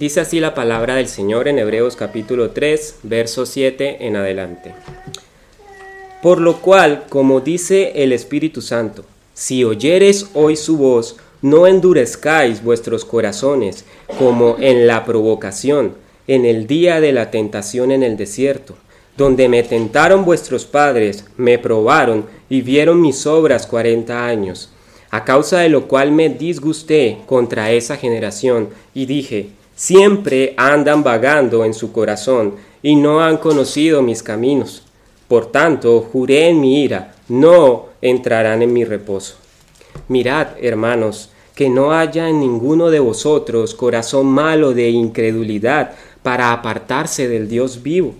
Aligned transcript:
Dice 0.00 0.20
así 0.20 0.40
la 0.40 0.54
palabra 0.54 0.94
del 0.94 1.08
Señor 1.08 1.46
en 1.46 1.58
Hebreos 1.58 1.94
capítulo 1.94 2.52
3, 2.52 3.00
verso 3.02 3.44
7 3.44 4.06
en 4.06 4.16
adelante. 4.16 4.72
Por 6.22 6.40
lo 6.40 6.62
cual, 6.62 7.04
como 7.10 7.42
dice 7.42 7.92
el 8.02 8.14
Espíritu 8.14 8.62
Santo, 8.62 9.04
si 9.34 9.62
oyeres 9.62 10.30
hoy 10.32 10.56
su 10.56 10.78
voz, 10.78 11.16
no 11.42 11.66
endurezcáis 11.66 12.64
vuestros 12.64 13.04
corazones 13.04 13.84
como 14.18 14.56
en 14.58 14.86
la 14.86 15.04
provocación, 15.04 15.92
en 16.26 16.46
el 16.46 16.66
día 16.66 17.02
de 17.02 17.12
la 17.12 17.30
tentación 17.30 17.90
en 17.90 18.02
el 18.02 18.16
desierto, 18.16 18.76
donde 19.18 19.50
me 19.50 19.62
tentaron 19.64 20.24
vuestros 20.24 20.64
padres, 20.64 21.26
me 21.36 21.58
probaron 21.58 22.24
y 22.48 22.62
vieron 22.62 23.02
mis 23.02 23.26
obras 23.26 23.66
cuarenta 23.66 24.24
años, 24.24 24.70
a 25.10 25.26
causa 25.26 25.58
de 25.58 25.68
lo 25.68 25.88
cual 25.88 26.10
me 26.10 26.30
disgusté 26.30 27.18
contra 27.26 27.70
esa 27.72 27.98
generación 27.98 28.70
y 28.94 29.04
dije, 29.04 29.59
siempre 29.80 30.52
andan 30.58 31.02
vagando 31.02 31.64
en 31.64 31.72
su 31.72 31.90
corazón 31.90 32.56
y 32.82 32.96
no 32.96 33.22
han 33.22 33.38
conocido 33.38 34.02
mis 34.02 34.22
caminos. 34.22 34.82
Por 35.26 35.46
tanto, 35.46 36.02
juré 36.02 36.50
en 36.50 36.60
mi 36.60 36.82
ira, 36.82 37.14
no 37.28 37.86
entrarán 38.02 38.60
en 38.60 38.74
mi 38.74 38.84
reposo. 38.84 39.36
Mirad, 40.08 40.48
hermanos, 40.60 41.30
que 41.54 41.70
no 41.70 41.94
haya 41.94 42.28
en 42.28 42.40
ninguno 42.40 42.90
de 42.90 43.00
vosotros 43.00 43.74
corazón 43.74 44.26
malo 44.26 44.74
de 44.74 44.90
incredulidad 44.90 45.92
para 46.22 46.52
apartarse 46.52 47.26
del 47.26 47.48
Dios 47.48 47.82
vivo. 47.82 48.12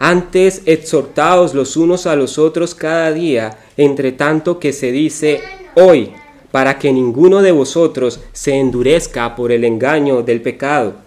Antes 0.00 0.62
exhortaos 0.66 1.54
los 1.54 1.76
unos 1.76 2.08
a 2.08 2.16
los 2.16 2.40
otros 2.40 2.74
cada 2.74 3.12
día, 3.12 3.56
entre 3.76 4.10
tanto 4.10 4.58
que 4.58 4.72
se 4.72 4.90
dice 4.90 5.40
hoy, 5.76 6.10
para 6.50 6.76
que 6.80 6.92
ninguno 6.92 7.40
de 7.40 7.52
vosotros 7.52 8.18
se 8.32 8.54
endurezca 8.54 9.36
por 9.36 9.52
el 9.52 9.62
engaño 9.62 10.22
del 10.22 10.42
pecado. 10.42 11.03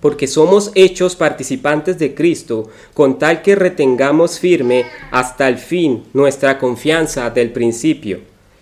Porque 0.00 0.26
somos 0.26 0.70
hechos 0.74 1.16
participantes 1.16 1.98
de 1.98 2.14
Cristo, 2.14 2.68
con 2.94 3.18
tal 3.18 3.42
que 3.42 3.54
retengamos 3.54 4.38
firme 4.38 4.84
hasta 5.10 5.48
el 5.48 5.58
fin 5.58 6.04
nuestra 6.12 6.58
confianza 6.58 7.30
del 7.30 7.50
principio. 7.52 8.20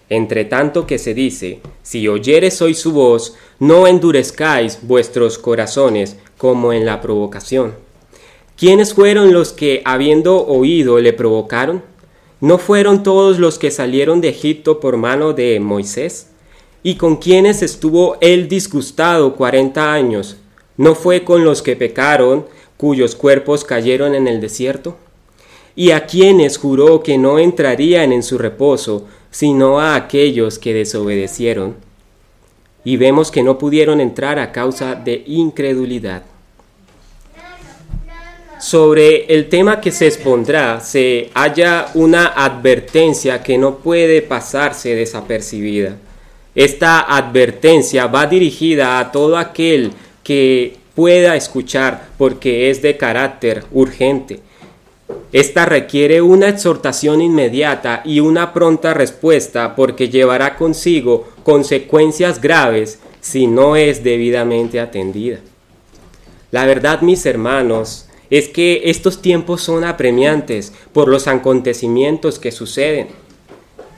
Entre 0.08 0.44
tanto 0.44 0.86
que 0.86 0.98
se 0.98 1.14
dice, 1.14 1.60
si 1.83 2.06
oyeres 2.06 2.62
hoy 2.62 2.75
su 2.75 2.92
voz, 2.92 3.34
no 3.58 3.86
endurezcáis 3.86 4.78
vuestros 4.83 5.36
corazones 5.36 6.16
como 6.38 6.72
en 6.72 6.86
la 6.86 7.00
provocación. 7.00 7.75
¿Quiénes 8.56 8.94
fueron 8.94 9.32
los 9.32 9.53
que, 9.53 9.82
habiendo 9.84 10.47
oído, 10.47 10.98
le 11.00 11.12
provocaron? 11.12 11.82
¿No 12.41 12.58
fueron 12.58 13.03
todos 13.03 13.38
los 13.38 13.58
que 13.58 13.70
salieron 13.70 14.20
de 14.20 14.28
Egipto 14.28 14.78
por 14.78 14.97
mano 14.97 15.32
de 15.32 15.58
Moisés? 15.58 16.28
¿Y 16.82 16.94
con 16.94 17.16
quienes 17.16 17.62
estuvo 17.62 18.16
él 18.20 18.48
disgustado 18.48 19.34
cuarenta 19.34 19.92
años? 19.92 20.36
¿No 20.77 20.94
fue 20.94 21.24
con 21.24 21.44
los 21.44 21.62
que 21.62 21.77
pecaron, 21.77 22.46
cuyos 22.77 23.14
cuerpos 23.16 23.64
cayeron 23.64 24.14
en 24.14 24.28
el 24.28 24.41
desierto? 24.41 24.96
¿Y 25.74 25.91
a 25.91 26.06
quienes 26.06 26.58
juró 26.58 27.02
que 27.02 27.19
no 27.19 27.38
entrarían 27.38 28.12
en 28.12 28.22
su 28.22 28.38
reposo, 28.38 29.06
sino 29.30 29.80
a 29.80 29.97
aquellos 29.97 30.58
que 30.58 30.72
desobedecieron, 30.72 31.77
y 32.84 32.97
vemos 32.97 33.30
que 33.30 33.42
no 33.42 33.58
pudieron 33.58 34.00
entrar 34.00 34.38
a 34.38 34.52
causa 34.52 34.94
de 34.94 35.24
incredulidad. 35.27 36.22
Sobre 38.60 39.27
el 39.27 39.48
tema 39.48 39.80
que 39.80 39.91
se 39.92 40.06
expondrá 40.06 40.80
se 40.80 41.30
halla 41.34 41.88
una 41.94 42.28
advertencia 42.28 43.42
que 43.42 43.58
no 43.58 43.78
puede 43.78 44.22
pasarse 44.22 44.94
desapercibida. 44.94 45.97
Esta 46.54 47.00
advertencia 47.00 48.06
va 48.06 48.27
dirigida 48.27 48.98
a 48.98 49.12
todo 49.12 49.36
aquel 49.36 49.91
que 50.27 50.77
pueda 50.94 51.36
escuchar 51.36 52.08
porque 52.19 52.70
es 52.70 52.82
de 52.82 52.96
carácter 52.96 53.64
urgente 53.70 54.41
esta 55.32 55.66
requiere 55.66 56.22
una 56.22 56.48
exhortación 56.48 57.20
inmediata 57.20 58.02
y 58.05 58.20
una 58.20 58.52
pronta 58.52 58.94
respuesta 58.94 59.76
porque 59.76 60.09
llevará 60.09 60.56
consigo 60.56 61.28
consecuencias 61.42 62.41
graves 62.41 63.00
si 63.20 63.47
no 63.47 63.76
es 63.76 64.03
debidamente 64.03 64.81
atendida. 64.81 65.41
La 66.53 66.64
verdad, 66.64 67.03
mis 67.03 67.26
hermanos, 67.26 68.08
es 68.31 68.48
que 68.48 68.82
estos 68.87 69.20
tiempos 69.20 69.62
son 69.62 69.84
apremiantes 69.84 70.72
por 70.93 71.08
los 71.08 71.26
acontecimientos 71.26 72.38
que 72.38 72.53
suceden. 72.53 73.08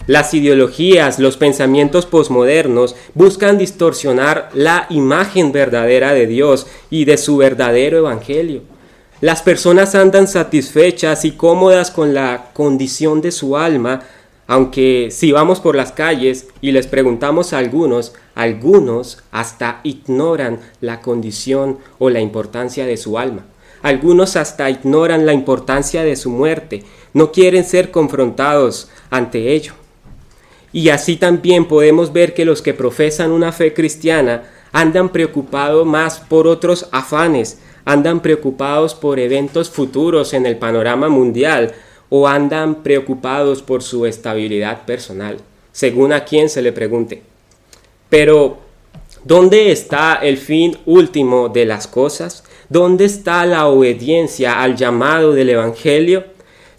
Las 0.08 0.34
ideologías, 0.34 1.20
los 1.20 1.36
pensamientos 1.36 2.06
posmodernos 2.06 2.96
buscan 3.14 3.58
distorsionar 3.58 4.50
la 4.54 4.86
imagen 4.90 5.52
verdadera 5.52 6.12
de 6.14 6.26
Dios 6.26 6.66
y 6.90 7.04
de 7.04 7.16
su 7.16 7.36
verdadero 7.36 7.98
evangelio 7.98 8.62
las 9.20 9.42
personas 9.42 9.96
andan 9.96 10.28
satisfechas 10.28 11.24
y 11.24 11.32
cómodas 11.32 11.90
con 11.90 12.14
la 12.14 12.50
condición 12.52 13.20
de 13.20 13.32
su 13.32 13.56
alma, 13.56 14.02
aunque 14.46 15.08
si 15.10 15.32
vamos 15.32 15.58
por 15.58 15.74
las 15.74 15.90
calles 15.90 16.46
y 16.60 16.70
les 16.70 16.86
preguntamos 16.86 17.52
a 17.52 17.58
algunos, 17.58 18.14
algunos 18.36 19.24
hasta 19.32 19.80
ignoran 19.82 20.60
la 20.80 21.00
condición 21.00 21.78
o 21.98 22.10
la 22.10 22.20
importancia 22.20 22.86
de 22.86 22.96
su 22.96 23.18
alma. 23.18 23.44
Algunos 23.82 24.36
hasta 24.36 24.70
ignoran 24.70 25.26
la 25.26 25.32
importancia 25.32 26.04
de 26.04 26.14
su 26.14 26.30
muerte, 26.30 26.84
no 27.12 27.32
quieren 27.32 27.64
ser 27.64 27.90
confrontados 27.90 28.88
ante 29.10 29.52
ello. 29.52 29.72
Y 30.78 30.90
así 30.90 31.16
también 31.16 31.64
podemos 31.64 32.12
ver 32.12 32.34
que 32.34 32.44
los 32.44 32.62
que 32.62 32.72
profesan 32.72 33.32
una 33.32 33.50
fe 33.50 33.74
cristiana 33.74 34.44
andan 34.70 35.08
preocupados 35.08 35.84
más 35.84 36.20
por 36.20 36.46
otros 36.46 36.88
afanes, 36.92 37.58
andan 37.84 38.20
preocupados 38.20 38.94
por 38.94 39.18
eventos 39.18 39.70
futuros 39.70 40.34
en 40.34 40.46
el 40.46 40.56
panorama 40.56 41.08
mundial 41.08 41.72
o 42.10 42.28
andan 42.28 42.84
preocupados 42.84 43.60
por 43.60 43.82
su 43.82 44.06
estabilidad 44.06 44.84
personal, 44.84 45.38
según 45.72 46.12
a 46.12 46.24
quien 46.24 46.48
se 46.48 46.62
le 46.62 46.70
pregunte. 46.70 47.24
Pero, 48.08 48.58
¿dónde 49.24 49.72
está 49.72 50.20
el 50.22 50.36
fin 50.36 50.78
último 50.86 51.48
de 51.48 51.66
las 51.66 51.88
cosas? 51.88 52.44
¿Dónde 52.68 53.06
está 53.06 53.44
la 53.46 53.66
obediencia 53.66 54.62
al 54.62 54.76
llamado 54.76 55.32
del 55.32 55.50
Evangelio? 55.50 56.22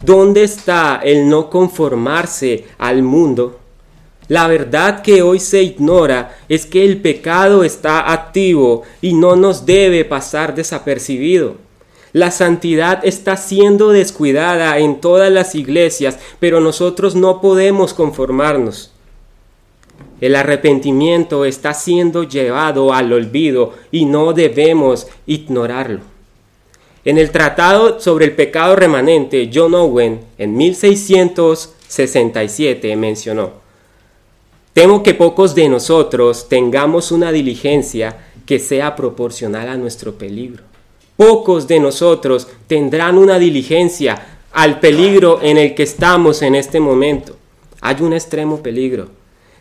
¿Dónde 0.01 0.45
está 0.45 1.01
el 1.03 1.27
no 1.27 1.49
conformarse 1.49 2.63
al 2.77 3.03
mundo? 3.03 3.58
La 4.29 4.47
verdad 4.47 5.01
que 5.01 5.21
hoy 5.23 5.39
se 5.39 5.63
ignora 5.63 6.37
es 6.47 6.67
que 6.67 6.85
el 6.85 7.01
pecado 7.01 7.63
está 7.63 8.13
activo 8.13 8.83
y 9.01 9.13
no 9.13 9.35
nos 9.35 9.65
debe 9.65 10.05
pasar 10.05 10.53
desapercibido. 10.53 11.55
La 12.13 12.29
santidad 12.29 12.99
está 13.03 13.37
siendo 13.37 13.89
descuidada 13.89 14.77
en 14.77 15.01
todas 15.01 15.31
las 15.31 15.55
iglesias, 15.55 16.19
pero 16.39 16.61
nosotros 16.61 17.15
no 17.15 17.41
podemos 17.41 17.95
conformarnos. 17.95 18.91
El 20.21 20.35
arrepentimiento 20.35 21.43
está 21.43 21.73
siendo 21.73 22.21
llevado 22.23 22.93
al 22.93 23.11
olvido 23.11 23.73
y 23.91 24.05
no 24.05 24.33
debemos 24.33 25.07
ignorarlo. 25.25 26.01
En 27.03 27.17
el 27.17 27.31
Tratado 27.31 27.99
sobre 27.99 28.25
el 28.25 28.35
Pecado 28.35 28.75
Remanente, 28.75 29.49
John 29.51 29.73
Owen, 29.73 30.19
en 30.37 30.55
1667, 30.55 32.95
mencionó, 32.95 33.68
Temo 34.79 35.03
que 35.03 35.13
pocos 35.13 35.55
de 35.55 35.67
nosotros 35.67 36.47
tengamos 36.47 37.11
una 37.11 37.33
diligencia 37.33 38.15
que 38.45 38.59
sea 38.59 38.95
proporcional 38.95 39.67
a 39.67 39.75
nuestro 39.75 40.13
peligro. 40.13 40.63
Pocos 41.17 41.67
de 41.67 41.81
nosotros 41.81 42.47
tendrán 42.65 43.17
una 43.17 43.37
diligencia 43.37 44.39
al 44.53 44.79
peligro 44.79 45.41
en 45.41 45.57
el 45.57 45.75
que 45.75 45.83
estamos 45.83 46.41
en 46.43 46.55
este 46.55 46.79
momento. 46.79 47.35
Hay 47.81 47.97
un 47.99 48.13
extremo 48.13 48.63
peligro 48.63 49.09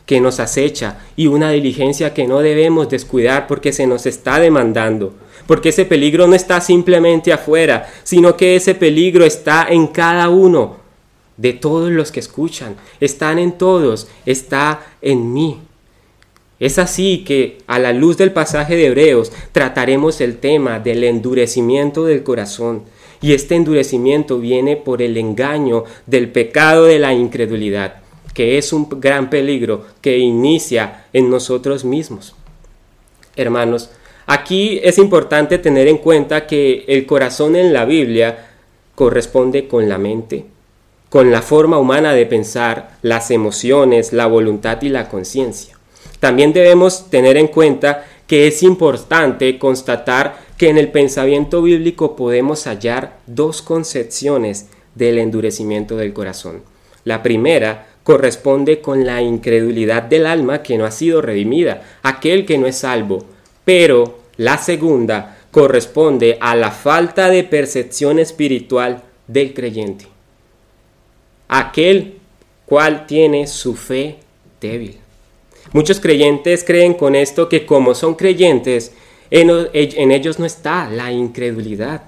que 0.07 0.21
nos 0.21 0.39
acecha 0.39 1.01
y 1.17 1.27
una 1.27 1.51
diligencia 1.51 2.15
que 2.15 2.29
no 2.29 2.39
debemos 2.39 2.89
descuidar 2.89 3.49
porque 3.49 3.73
se 3.73 3.89
nos 3.89 4.07
está 4.07 4.39
demandando, 4.39 5.15
porque 5.49 5.71
ese 5.71 5.85
peligro 5.85 6.29
no 6.29 6.37
está 6.37 6.61
simplemente 6.61 7.33
afuera, 7.33 7.91
sino 8.05 8.37
que 8.37 8.55
ese 8.55 8.77
peligro 8.77 9.25
está 9.25 9.67
en 9.69 9.89
cada 9.89 10.29
uno 10.29 10.77
de 11.39 11.55
todos 11.55 11.91
los 11.91 12.13
que 12.13 12.21
escuchan, 12.21 12.77
están 13.01 13.39
en 13.39 13.53
todos, 13.53 14.09
está 14.27 14.87
en 15.01 15.33
mí. 15.33 15.59
Es 16.61 16.79
así 16.79 17.25
que 17.25 17.59
a 17.69 17.79
la 17.79 17.93
luz 17.93 18.17
del 18.17 18.33
pasaje 18.33 18.75
de 18.75 18.87
Hebreos 18.87 19.33
trataremos 19.53 20.21
el 20.21 20.39
tema 20.39 20.81
del 20.81 21.05
endurecimiento 21.05 22.05
del 22.05 22.25
corazón. 22.25 22.83
Y 23.21 23.33
este 23.33 23.55
endurecimiento 23.55 24.39
viene 24.39 24.77
por 24.77 25.01
el 25.01 25.17
engaño 25.17 25.85
del 26.07 26.31
pecado 26.31 26.85
de 26.85 26.99
la 26.99 27.15
incredulidad, 27.15 28.03
que 28.35 28.59
es 28.59 28.73
un 28.73 28.89
gran 29.01 29.31
peligro 29.31 29.87
que 30.01 30.19
inicia 30.19 31.07
en 31.13 31.31
nosotros 31.31 31.85
mismos. 31.85 32.35
Hermanos, 33.37 33.91
aquí 34.27 34.81
es 34.83 34.99
importante 34.99 35.59
tener 35.59 35.87
en 35.87 35.99
cuenta 35.99 36.47
que 36.47 36.85
el 36.89 37.07
corazón 37.07 37.55
en 37.55 37.73
la 37.73 37.85
Biblia 37.85 38.51
corresponde 38.97 39.69
con 39.69 39.89
la 39.89 39.99
mente, 39.99 40.45
con 41.09 41.31
la 41.31 41.43
forma 41.43 41.79
humana 41.79 42.13
de 42.13 42.27
pensar, 42.27 42.97
las 43.03 43.31
emociones, 43.31 44.13
la 44.13 44.27
voluntad 44.27 44.83
y 44.83 44.89
la 44.89 45.09
conciencia. 45.09 45.79
También 46.21 46.53
debemos 46.53 47.11
tener 47.11 47.37
en 47.37 47.47
cuenta 47.47 48.05
que 48.27 48.47
es 48.47 48.63
importante 48.63 49.59
constatar 49.59 50.39
que 50.59 50.69
en 50.69 50.77
el 50.77 50.91
pensamiento 50.91 51.63
bíblico 51.63 52.17
podemos 52.17 52.67
hallar 52.67 53.19
dos 53.27 53.63
concepciones 53.63 54.67
del 54.95 55.19
endurecimiento 55.19 55.97
del 55.97 56.13
corazón. 56.13 56.63
La 57.05 57.23
primera 57.23 57.87
corresponde 58.03 58.81
con 58.81 59.07
la 59.07 59.23
incredulidad 59.23 60.03
del 60.03 60.27
alma 60.27 60.63
que 60.63 60.77
no 60.77 60.85
ha 60.85 60.91
sido 60.91 61.23
redimida, 61.23 61.83
aquel 62.03 62.45
que 62.45 62.59
no 62.59 62.67
es 62.67 62.77
salvo, 62.77 63.25
pero 63.65 64.19
la 64.37 64.59
segunda 64.59 65.39
corresponde 65.51 66.39
a 66.41 66.55
la 66.57 66.71
falta 66.71 67.29
de 67.29 67.45
percepción 67.45 68.19
espiritual 68.19 69.03
del 69.27 69.55
creyente, 69.55 70.07
aquel 71.49 72.19
cual 72.67 73.07
tiene 73.07 73.47
su 73.47 73.75
fe 73.75 74.19
débil. 74.61 74.99
Muchos 75.73 76.01
creyentes 76.01 76.65
creen 76.65 76.95
con 76.95 77.15
esto 77.15 77.49
que 77.49 77.67
como 77.67 77.95
son 77.95 78.15
creyentes, 78.15 78.93
en, 79.31 80.11
ellos 80.13 80.39
no 80.39 80.47
está 80.47 80.89
la 80.89 81.13
incredulidad, 81.13 82.03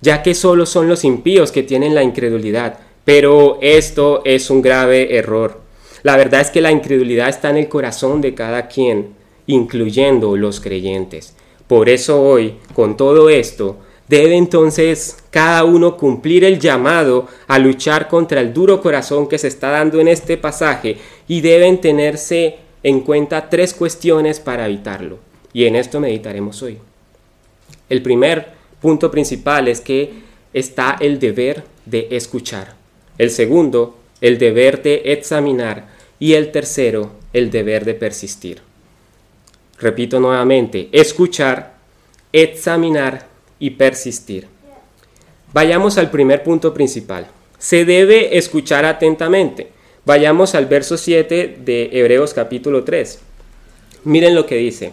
ya 0.00 0.22
que 0.22 0.34
solo 0.34 0.66
son 0.66 0.88
los 0.88 1.04
impíos 1.04 1.52
que 1.52 1.62
tienen 1.62 1.94
la 1.94 2.02
incredulidad. 2.02 2.80
Pero 3.04 3.58
esto 3.62 4.22
es 4.24 4.50
un 4.50 4.62
grave 4.62 5.16
error. 5.16 5.60
La 6.02 6.16
verdad 6.16 6.40
es 6.40 6.50
que 6.50 6.60
la 6.60 6.72
incredulidad 6.72 7.28
está 7.28 7.50
en 7.50 7.56
el 7.56 7.68
corazón 7.68 8.20
de 8.20 8.34
cada 8.34 8.68
quien, 8.68 9.14
incluyendo 9.46 10.36
los 10.36 10.60
creyentes. 10.60 11.34
Por 11.66 11.88
eso 11.88 12.22
hoy, 12.22 12.56
con 12.74 12.96
todo 12.96 13.30
esto, 13.30 13.78
debe 14.08 14.36
entonces 14.36 15.18
cada 15.30 15.64
uno 15.64 15.96
cumplir 15.96 16.44
el 16.44 16.58
llamado 16.58 17.28
a 17.46 17.58
luchar 17.58 18.08
contra 18.08 18.40
el 18.40 18.52
duro 18.52 18.80
corazón 18.80 19.28
que 19.28 19.38
se 19.38 19.48
está 19.48 19.70
dando 19.70 20.00
en 20.00 20.08
este 20.08 20.36
pasaje 20.36 20.96
y 21.28 21.40
deben 21.40 21.80
tenerse 21.80 22.56
en 22.82 23.00
cuenta 23.00 23.48
tres 23.50 23.74
cuestiones 23.74 24.40
para 24.40 24.66
evitarlo. 24.66 25.18
Y 25.52 25.64
en 25.64 25.76
esto 25.76 26.00
meditaremos 26.00 26.62
hoy. 26.62 26.78
El 27.88 28.02
primer 28.02 28.52
punto 28.80 29.10
principal 29.10 29.68
es 29.68 29.80
que 29.80 30.12
está 30.52 30.96
el 31.00 31.18
deber 31.18 31.64
de 31.86 32.08
escuchar. 32.10 32.74
El 33.18 33.30
segundo, 33.30 33.98
el 34.20 34.38
deber 34.38 34.82
de 34.82 35.02
examinar. 35.06 35.88
Y 36.20 36.34
el 36.34 36.50
tercero, 36.50 37.12
el 37.32 37.50
deber 37.50 37.84
de 37.84 37.94
persistir. 37.94 38.60
Repito 39.78 40.18
nuevamente, 40.18 40.88
escuchar, 40.92 41.74
examinar 42.32 43.27
y 43.58 43.70
persistir. 43.70 44.46
Vayamos 45.52 45.98
al 45.98 46.10
primer 46.10 46.42
punto 46.42 46.74
principal. 46.74 47.28
Se 47.58 47.84
debe 47.84 48.36
escuchar 48.38 48.84
atentamente. 48.84 49.68
Vayamos 50.04 50.54
al 50.54 50.66
verso 50.66 50.96
7 50.96 51.58
de 51.64 51.90
Hebreos 51.92 52.34
capítulo 52.34 52.84
3. 52.84 53.18
Miren 54.04 54.34
lo 54.34 54.46
que 54.46 54.56
dice. 54.56 54.92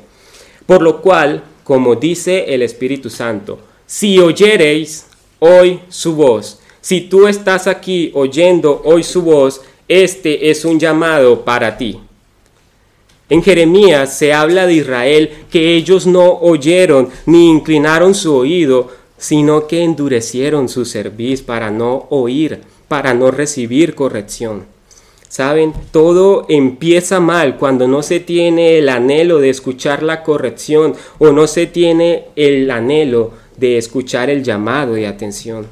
Por 0.66 0.82
lo 0.82 1.02
cual, 1.02 1.44
como 1.64 1.96
dice 1.96 2.54
el 2.54 2.62
Espíritu 2.62 3.10
Santo, 3.10 3.60
si 3.86 4.20
oyereis 4.20 5.06
hoy 5.40 5.80
su 5.90 6.16
voz, 6.16 6.60
si 6.82 7.02
tú 7.02 7.28
estás 7.28 7.68
aquí 7.68 8.12
oyendo 8.14 8.82
hoy 8.84 9.04
su 9.04 9.22
voz, 9.22 9.62
este 9.88 10.50
es 10.50 10.66
un 10.66 10.80
llamado 10.80 11.46
para 11.46 11.78
ti. 11.78 12.00
En 13.28 13.42
Jeremías 13.42 14.18
se 14.18 14.34
habla 14.34 14.68
de 14.68 14.76
Israel 14.76 15.32
que 15.52 15.76
ellos 15.76 16.06
no 16.06 16.34
oyeron 16.42 17.10
ni 17.26 17.50
inclinaron 17.50 18.14
su 18.14 18.36
oído, 18.36 18.90
sino 19.18 19.66
que 19.66 19.84
endurecieron 19.84 20.70
su 20.70 20.86
cerviz 20.86 21.42
para 21.42 21.72
no 21.72 22.06
oír, 22.10 22.62
para 22.88 23.14
no 23.14 23.32
recibir 23.32 23.96
corrección. 23.96 24.66
Saben, 25.28 25.74
todo 25.92 26.46
empieza 26.50 27.20
mal 27.20 27.58
cuando 27.58 27.88
no 27.88 28.04
se 28.04 28.20
tiene 28.20 28.78
el 28.78 28.90
anhelo 28.90 29.40
de 29.40 29.50
escuchar 29.50 30.04
la 30.04 30.24
corrección 30.24 30.94
o 31.18 31.32
no 31.32 31.48
se 31.48 31.66
tiene 31.66 32.26
el 32.36 32.70
anhelo 32.70 33.32
de 33.58 33.78
escuchar 33.78 34.30
el 34.30 34.44
llamado 34.44 34.94
de 34.94 35.08
atención. 35.08 35.68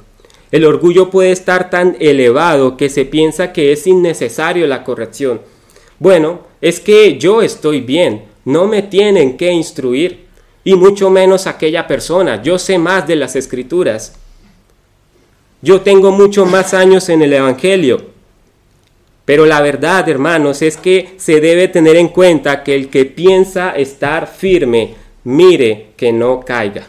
El 0.52 0.66
orgullo 0.66 1.10
puede 1.10 1.32
estar 1.32 1.70
tan 1.70 1.96
elevado 2.00 2.78
que 2.78 2.90
se 2.90 3.06
piensa 3.06 3.54
que 3.54 3.72
es 3.72 3.88
innecesario 3.88 4.68
la 4.68 4.84
corrección. 4.84 5.40
Bueno, 6.04 6.42
es 6.60 6.82
que 6.82 7.18
yo 7.18 7.42
estoy 7.42 7.80
bien, 7.80 8.24
no 8.44 8.68
me 8.68 8.82
tienen 8.82 9.38
que 9.38 9.54
instruir, 9.54 10.26
y 10.66 10.76
mucho 10.76 11.10
menos 11.10 11.48
aquella 11.48 11.88
persona, 11.88 12.42
yo 12.42 12.60
sé 12.60 12.78
más 12.78 13.08
de 13.08 13.16
las 13.16 13.38
escrituras. 13.38 14.14
Yo 15.62 15.80
tengo 15.80 16.12
mucho 16.12 16.46
más 16.46 16.74
años 16.74 17.08
en 17.08 17.22
el 17.22 17.32
Evangelio, 17.32 18.02
pero 19.24 19.46
la 19.46 19.62
verdad, 19.62 20.10
hermanos, 20.10 20.62
es 20.62 20.76
que 20.76 21.14
se 21.16 21.40
debe 21.40 21.70
tener 21.70 21.96
en 21.96 22.10
cuenta 22.10 22.66
que 22.66 22.76
el 22.76 22.90
que 22.90 23.06
piensa 23.06 23.70
estar 23.70 24.28
firme, 24.28 24.96
mire 25.24 25.92
que 25.96 26.12
no 26.12 26.42
caiga. 26.42 26.86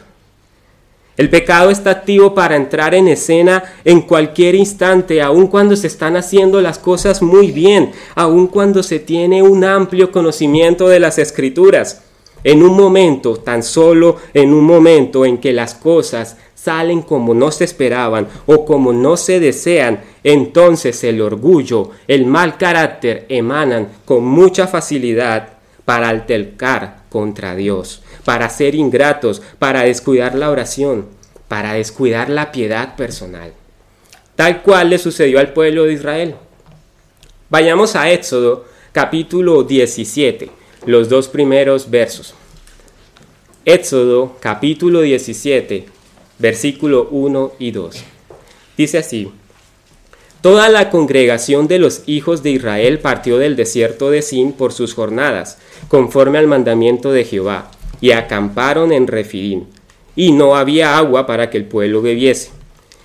El 1.16 1.31
pecado 1.31 1.70
está 1.70 1.90
activo 1.90 2.34
para 2.34 2.56
entrar 2.56 2.94
en 2.94 3.06
escena 3.06 3.62
en 3.84 4.00
cualquier 4.00 4.56
instante, 4.56 5.22
aun 5.22 5.46
cuando 5.46 5.76
se 5.76 5.87
están 5.87 6.16
haciendo 6.16 6.61
las 6.61 6.78
cosas 6.78 7.22
muy 7.22 7.52
bien, 7.52 7.93
aun 8.16 8.49
cuando 8.49 8.82
se 8.82 8.99
tiene 8.99 9.40
un 9.40 9.62
amplio 9.64 10.11
conocimiento 10.11 10.88
de 10.88 10.99
las 10.99 11.19
escrituras. 11.19 12.02
En 12.43 12.62
un 12.62 12.76
momento, 12.76 13.37
tan 13.37 13.62
solo 13.62 14.16
en 14.34 14.52
un 14.52 14.64
momento 14.64 15.25
en 15.25 15.38
que 15.38 15.52
las 15.52 15.75
cosas 15.75 16.37
salen 16.55 17.02
como 17.02 17.32
no 17.32 17.50
se 17.50 17.64
esperaban 17.64 18.26
o 18.46 18.64
como 18.64 18.93
no 18.93 19.16
se 19.16 19.38
desean, 19.38 20.00
entonces 20.25 21.05
el 21.05 21.20
orgullo, 21.20 21.90
el 22.08 22.26
mal 22.26 22.58
carácter 22.58 23.26
emanan 23.28 23.88
con 24.05 24.25
mucha 24.25 24.66
facilidad 24.66 25.55
para 25.84 26.08
altercar 26.08 27.05
contra 27.08 27.55
Dios, 27.55 28.02
para 28.25 28.49
ser 28.49 28.75
ingratos, 28.75 29.43
para 29.59 29.82
descuidar 29.82 30.35
la 30.35 30.50
oración, 30.50 31.06
para 31.49 31.75
descuidar 31.75 32.31
la 32.31 32.53
piedad 32.53 32.97
personal. 32.97 33.53
Tal 34.37 34.62
cual 34.62 34.91
le 34.91 34.99
sucedió 34.99 35.38
al 35.38 35.53
pueblo 35.53 35.85
de 35.85 35.93
Israel. 35.93 36.35
Vayamos 37.50 37.94
a 37.94 38.11
Éxodo 38.11 38.65
capítulo 38.93 39.62
17, 39.62 40.50
los 40.87 41.09
dos 41.09 41.29
primeros 41.29 41.91
versos. 41.91 42.35
Éxodo 43.65 44.37
capítulo 44.41 45.00
17, 45.03 45.87
versículo 46.38 47.09
1 47.11 47.53
y 47.59 47.71
2. 47.71 48.05
Dice 48.76 48.99
así, 48.99 49.32
Toda 50.44 50.69
la 50.69 50.91
congregación 50.91 51.69
de 51.69 51.79
los 51.79 52.03
hijos 52.05 52.43
de 52.43 52.50
Israel 52.50 52.99
partió 52.99 53.38
del 53.38 53.56
desierto 53.56 54.11
de 54.11 54.21
Sin 54.21 54.53
por 54.53 54.75
sus 54.75 54.93
jornadas, 54.93 55.56
conforme 55.88 56.37
al 56.37 56.49
mandamiento 56.49 57.12
de 57.12 57.25
Jehová, 57.25 57.71
y 58.00 58.12
acamparon 58.12 58.93
en 58.93 59.06
Refidim, 59.06 59.64
y 60.17 60.32
no 60.32 60.56
había 60.56 60.96
agua 60.96 61.26
para 61.26 61.50
que 61.50 61.58
el 61.58 61.64
pueblo 61.64 62.02
bebiese. 62.02 62.50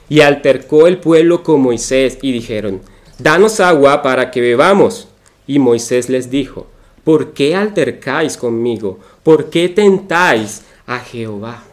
Y 0.09 0.21
altercó 0.21 0.87
el 0.87 0.97
pueblo 0.97 1.43
con 1.43 1.61
Moisés, 1.61 2.17
y 2.21 2.31
dijeron, 2.31 2.81
Danos 3.19 3.59
agua 3.59 4.01
para 4.01 4.31
que 4.31 4.39
bebamos. 4.39 5.09
Y 5.45 5.59
Moisés 5.59 6.07
les 6.07 6.29
dijo, 6.29 6.67
¿por 7.03 7.33
qué 7.33 7.53
altercáis 7.53 8.37
conmigo? 8.37 8.99
¿Por 9.23 9.49
qué 9.49 9.67
tentáis 9.67 10.61
a 10.85 10.99
Jehová? 10.99 11.63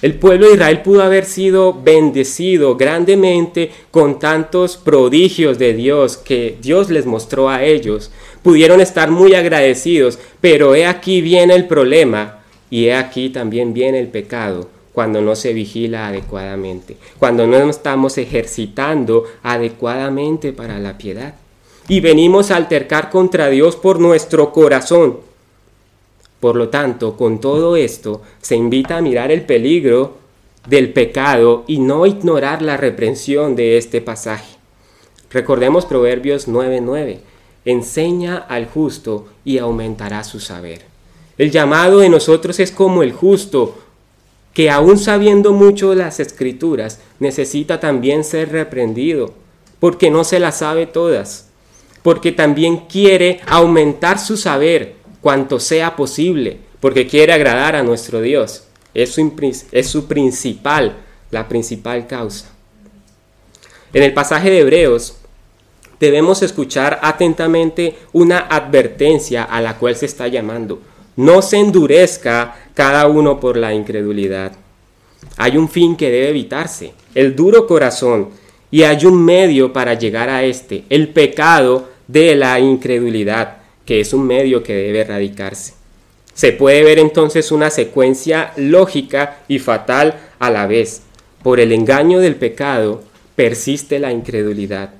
El 0.00 0.14
pueblo 0.14 0.46
de 0.46 0.54
Israel 0.54 0.82
pudo 0.82 1.02
haber 1.02 1.24
sido 1.24 1.72
bendecido 1.74 2.76
grandemente 2.76 3.70
con 3.90 4.18
tantos 4.18 4.76
prodigios 4.76 5.58
de 5.58 5.74
Dios 5.74 6.16
que 6.16 6.56
Dios 6.60 6.90
les 6.90 7.06
mostró 7.06 7.48
a 7.48 7.64
ellos. 7.64 8.10
Pudieron 8.42 8.80
estar 8.80 9.10
muy 9.10 9.34
agradecidos, 9.34 10.18
pero 10.40 10.74
he 10.74 10.86
aquí 10.86 11.20
viene 11.20 11.54
el 11.54 11.66
problema 11.66 12.38
y 12.70 12.86
he 12.86 12.94
aquí 12.94 13.30
también 13.30 13.74
viene 13.74 13.98
el 13.98 14.08
pecado 14.08 14.68
cuando 14.92 15.20
no 15.20 15.36
se 15.36 15.52
vigila 15.52 16.08
adecuadamente, 16.08 16.96
cuando 17.18 17.46
no 17.46 17.70
estamos 17.70 18.18
ejercitando 18.18 19.26
adecuadamente 19.44 20.52
para 20.52 20.78
la 20.78 20.98
piedad. 20.98 21.34
Y 21.88 22.00
venimos 22.00 22.50
a 22.50 22.56
altercar 22.56 23.08
contra 23.08 23.48
Dios 23.48 23.76
por 23.76 24.00
nuestro 24.00 24.52
corazón, 24.52 25.18
por 26.40 26.56
lo 26.56 26.68
tanto, 26.68 27.16
con 27.16 27.40
todo 27.40 27.76
esto, 27.76 28.22
se 28.40 28.56
invita 28.56 28.96
a 28.96 29.02
mirar 29.02 29.30
el 29.30 29.42
peligro 29.42 30.18
del 30.68 30.92
pecado 30.92 31.64
y 31.66 31.78
no 31.78 32.06
ignorar 32.06 32.62
la 32.62 32.76
reprensión 32.76 33.56
de 33.56 33.78
este 33.78 34.00
pasaje. 34.00 34.56
Recordemos 35.30 35.86
Proverbios 35.86 36.48
9:9. 36.48 37.20
Enseña 37.64 38.36
al 38.36 38.66
justo 38.66 39.26
y 39.44 39.58
aumentará 39.58 40.24
su 40.24 40.40
saber. 40.40 40.82
El 41.36 41.50
llamado 41.50 42.00
de 42.00 42.08
nosotros 42.08 42.58
es 42.60 42.70
como 42.70 43.02
el 43.02 43.12
justo, 43.12 43.78
que 44.54 44.70
aún 44.70 44.98
sabiendo 44.98 45.52
mucho 45.52 45.94
las 45.94 46.18
escrituras, 46.18 47.00
necesita 47.20 47.78
también 47.78 48.24
ser 48.24 48.50
reprendido, 48.50 49.32
porque 49.78 50.10
no 50.10 50.24
se 50.24 50.40
las 50.40 50.58
sabe 50.58 50.86
todas, 50.86 51.48
porque 52.02 52.32
también 52.32 52.86
quiere 52.88 53.40
aumentar 53.46 54.18
su 54.18 54.36
saber, 54.36 54.96
cuanto 55.20 55.60
sea 55.60 55.96
posible, 55.96 56.58
porque 56.80 57.06
quiere 57.06 57.32
agradar 57.32 57.76
a 57.76 57.82
nuestro 57.82 58.20
Dios. 58.20 58.64
Es 58.94 59.12
su, 59.12 60.06
principal, 60.06 60.96
la 61.30 61.48
principal 61.48 62.06
causa. 62.06 62.50
En 63.92 64.02
el 64.02 64.12
pasaje 64.12 64.50
de 64.50 64.60
Hebreos 64.60 65.16
debemos 66.00 66.42
escuchar 66.42 66.98
atentamente 67.02 67.96
una 68.12 68.38
advertencia 68.38 69.44
a 69.44 69.60
la 69.60 69.76
cual 69.76 69.96
se 69.96 70.06
está 70.06 70.28
llamando. 70.28 70.80
no 71.16 71.42
se 71.42 71.56
endurezca 71.56 72.54
cada 72.74 73.08
uno 73.08 73.40
por 73.40 73.56
la 73.56 73.74
incredulidad. 73.74 74.52
Hay 75.36 75.56
un 75.56 75.68
fin 75.68 75.96
que 75.96 76.10
debe 76.10 76.28
evitarse, 76.28 76.92
el 77.12 77.34
duro 77.34 77.66
corazón, 77.66 78.28
y 78.70 78.84
hay 78.84 79.04
un 79.04 79.24
medio 79.24 79.72
para 79.72 79.94
llegar 79.94 80.28
a 80.28 80.44
este, 80.44 80.84
el 80.88 81.08
pecado 81.08 81.88
de 82.06 82.36
la 82.36 82.60
incredulidad, 82.60 83.57
que 83.88 84.00
es 84.00 84.12
un 84.12 84.26
medio 84.26 84.62
que 84.62 84.74
debe 84.74 85.00
erradicarse. 85.00 85.72
Se 86.34 86.52
puede 86.52 86.84
ver 86.84 86.98
entonces 86.98 87.50
una 87.50 87.70
secuencia 87.70 88.52
lógica 88.58 89.38
y 89.48 89.60
fatal 89.60 90.14
a 90.38 90.50
la 90.50 90.66
vez. 90.66 91.00
Por 91.42 91.58
el 91.58 91.72
engaño 91.72 92.20
del 92.20 92.36
pecado 92.36 93.02
persiste 93.34 93.98
la 93.98 94.12
incredulidad. 94.12 94.90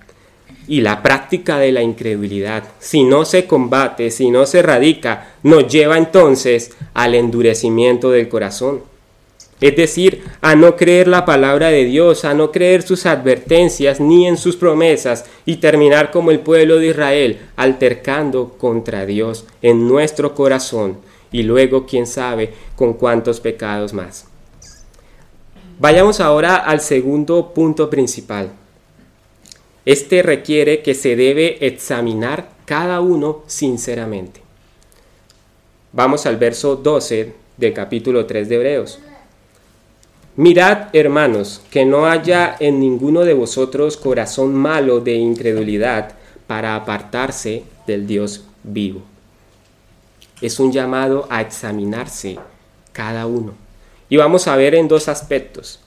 Y 0.66 0.80
la 0.80 1.02
práctica 1.02 1.59
de 1.59 1.71
la 1.71 1.83
incredulidad, 1.83 2.64
si 2.78 3.04
no 3.04 3.26
se 3.26 3.45
combate, 3.45 4.11
si 4.11 4.30
no 4.30 4.47
se 4.47 4.61
erradica, 4.61 5.35
nos 5.42 5.71
lleva 5.71 5.99
entonces 5.99 6.71
al 6.95 7.14
endurecimiento 7.14 8.11
del 8.11 8.30
corazón. 8.30 8.80
Es 9.60 9.74
decir, 9.74 10.22
a 10.40 10.54
no 10.54 10.76
creer 10.76 11.08
la 11.08 11.24
palabra 11.24 11.68
de 11.68 11.84
Dios, 11.84 12.24
a 12.24 12.32
no 12.32 12.52
creer 12.52 12.82
sus 12.82 13.06
advertencias 13.06 13.98
ni 13.98 14.26
en 14.26 14.36
sus 14.36 14.56
promesas 14.56 15.24
y 15.46 15.56
terminar 15.56 16.12
como 16.12 16.30
el 16.30 16.40
pueblo 16.40 16.78
de 16.78 16.88
Israel, 16.88 17.38
altercando 17.56 18.50
contra 18.56 19.04
Dios 19.04 19.46
en 19.60 19.88
nuestro 19.88 20.34
corazón 20.34 20.98
y 21.32 21.42
luego, 21.42 21.86
quién 21.86 22.06
sabe, 22.06 22.52
con 22.76 22.94
cuántos 22.94 23.40
pecados 23.40 23.92
más. 23.92 24.26
Vayamos 25.80 26.20
ahora 26.20 26.56
al 26.56 26.80
segundo 26.80 27.52
punto 27.52 27.90
principal. 27.90 28.50
Este 29.84 30.22
requiere 30.22 30.82
que 30.82 30.94
se 30.94 31.16
debe 31.16 31.66
examinar 31.66 32.50
cada 32.64 33.00
uno 33.00 33.42
sinceramente. 33.46 34.40
Vamos 35.92 36.26
al 36.26 36.36
verso 36.36 36.76
12 36.76 37.32
del 37.56 37.72
capítulo 37.72 38.26
3 38.26 38.48
de 38.48 38.54
Hebreos. 38.54 39.00
Mirad, 40.38 40.90
hermanos, 40.92 41.62
que 41.68 41.85
no 41.85 42.07
haya 42.07 42.54
en 42.61 42.78
ninguno 42.78 43.23
de 43.23 43.35
vosotros 43.35 43.97
corazón 43.97 44.54
malo 44.54 45.00
de 45.00 45.14
incredulidad 45.14 46.12
para 46.47 46.76
apartarse 46.76 47.64
del 47.88 48.07
Dios 48.07 48.45
vivo. 48.62 49.02
Es 50.40 50.61
un 50.61 50.71
llamado 50.71 51.26
a 51.28 51.40
examinarse 51.40 52.38
cada 52.92 53.26
uno. 53.26 53.54
Y 54.09 54.16
vamos 54.16 54.47
a 54.47 54.54
ver 54.54 54.76
en 54.76 54.87
dos 54.87 55.09
aspectos. 55.09 55.80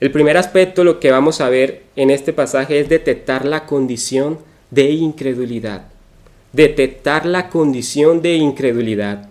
El 0.00 0.10
primer 0.10 0.36
aspecto, 0.36 0.84
lo 0.84 1.00
que 1.00 1.10
vamos 1.10 1.40
a 1.40 1.48
ver 1.48 1.84
en 1.96 2.10
este 2.10 2.34
pasaje 2.34 2.80
es 2.80 2.90
detectar 2.90 3.46
la 3.46 3.64
condición 3.64 4.38
de 4.70 4.90
incredulidad. 4.90 5.86
Detectar 6.52 7.24
la 7.24 7.48
condición 7.48 8.20
de 8.20 8.34
incredulidad. 8.34 9.30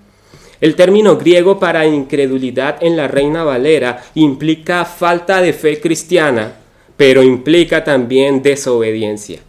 El 0.64 0.78
término 0.78 1.18
griego 1.18 1.60
para 1.60 1.86
incredulidad 1.86 2.78
en 2.80 2.96
la 2.96 3.10
Reina 3.10 3.44
Valera 3.44 4.02
implica 4.16 4.86
falta 4.86 5.42
de 5.42 5.52
fe 5.52 5.82
cristiana, 5.82 6.54
pero 6.96 7.22
implica 7.22 7.84
también 7.84 8.42
desobediencia. 8.42 9.42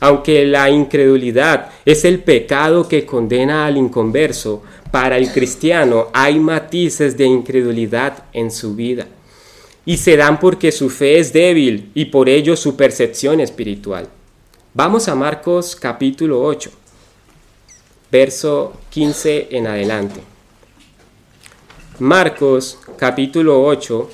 Aunque 0.00 0.44
la 0.44 0.68
incredulidad 0.68 1.70
es 1.84 2.04
el 2.04 2.18
pecado 2.18 2.88
que 2.88 3.06
condena 3.06 3.64
al 3.64 3.76
inconverso, 3.76 4.64
para 4.90 5.18
el 5.18 5.30
cristiano 5.30 6.08
hay 6.12 6.40
matices 6.40 7.16
de 7.16 7.26
incredulidad 7.26 8.24
en 8.32 8.50
su 8.50 8.74
vida. 8.74 9.06
Y 9.84 9.98
se 9.98 10.16
dan 10.16 10.40
porque 10.40 10.72
su 10.72 10.90
fe 10.90 11.20
es 11.20 11.32
débil 11.32 11.92
y 11.94 12.06
por 12.06 12.28
ello 12.28 12.56
su 12.56 12.74
percepción 12.74 13.38
espiritual. 13.38 14.08
Vamos 14.74 15.06
a 15.06 15.14
Marcos 15.14 15.76
capítulo 15.76 16.42
8, 16.42 16.72
verso 18.10 18.72
15 18.90 19.46
en 19.52 19.68
adelante. 19.68 20.35
Marcos 21.98 22.78
capítulo 22.98 23.64
8, 23.64 24.10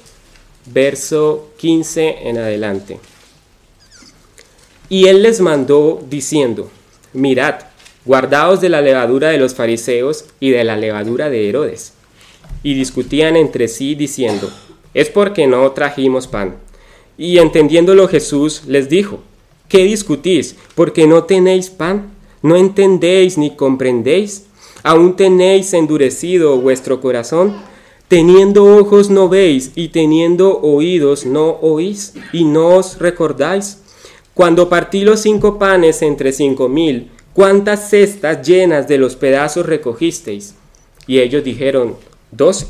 verso 0.66 1.50
15 1.56 2.28
en 2.28 2.38
adelante. 2.38 3.00
Y 4.88 5.08
él 5.08 5.24
les 5.24 5.40
mandó 5.40 6.00
diciendo, 6.08 6.70
mirad, 7.12 7.56
guardaos 8.04 8.60
de 8.60 8.68
la 8.68 8.82
levadura 8.82 9.30
de 9.30 9.38
los 9.38 9.54
fariseos 9.54 10.26
y 10.38 10.50
de 10.50 10.62
la 10.62 10.76
levadura 10.76 11.28
de 11.28 11.48
Herodes. 11.48 11.94
Y 12.62 12.74
discutían 12.74 13.34
entre 13.34 13.66
sí 13.66 13.96
diciendo, 13.96 14.48
es 14.94 15.08
porque 15.08 15.48
no 15.48 15.68
trajimos 15.72 16.28
pan. 16.28 16.58
Y 17.18 17.38
entendiéndolo 17.38 18.06
Jesús 18.06 18.62
les 18.68 18.88
dijo, 18.88 19.18
¿qué 19.68 19.78
discutís? 19.78 20.54
Porque 20.76 21.08
no 21.08 21.24
tenéis 21.24 21.68
pan, 21.68 22.12
no 22.42 22.54
entendéis 22.54 23.38
ni 23.38 23.56
comprendéis, 23.56 24.44
aún 24.84 25.16
tenéis 25.16 25.74
endurecido 25.74 26.60
vuestro 26.60 27.00
corazón. 27.00 27.71
Teniendo 28.12 28.66
ojos 28.66 29.08
no 29.08 29.30
veis 29.30 29.72
y 29.74 29.88
teniendo 29.88 30.60
oídos 30.60 31.24
no 31.24 31.48
oís 31.62 32.12
y 32.34 32.44
no 32.44 32.76
os 32.76 32.98
recordáis. 32.98 33.78
Cuando 34.34 34.68
partí 34.68 35.00
los 35.00 35.20
cinco 35.20 35.58
panes 35.58 36.02
entre 36.02 36.32
cinco 36.32 36.68
mil, 36.68 37.10
¿cuántas 37.32 37.88
cestas 37.88 38.46
llenas 38.46 38.86
de 38.86 38.98
los 38.98 39.16
pedazos 39.16 39.64
recogisteis? 39.64 40.54
Y 41.06 41.20
ellos 41.20 41.42
dijeron, 41.42 41.96
doce. 42.30 42.66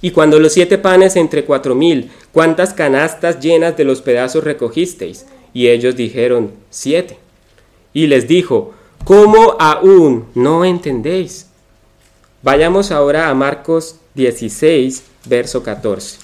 Y 0.00 0.12
cuando 0.12 0.38
los 0.38 0.52
siete 0.52 0.78
panes 0.78 1.16
entre 1.16 1.44
cuatro 1.44 1.74
mil, 1.74 2.12
¿cuántas 2.30 2.72
canastas 2.72 3.40
llenas 3.40 3.76
de 3.76 3.82
los 3.82 4.02
pedazos 4.02 4.44
recogisteis? 4.44 5.26
Y 5.52 5.66
ellos 5.66 5.96
dijeron, 5.96 6.52
siete. 6.70 7.18
Y 7.92 8.06
les 8.06 8.28
dijo, 8.28 8.72
¿cómo 9.02 9.56
aún 9.58 10.26
no 10.36 10.64
entendéis? 10.64 11.48
Vayamos 12.44 12.92
ahora 12.92 13.30
a 13.30 13.34
Marcos 13.34 13.96
16, 14.18 15.04
verso 15.26 15.62
14. 15.62 16.18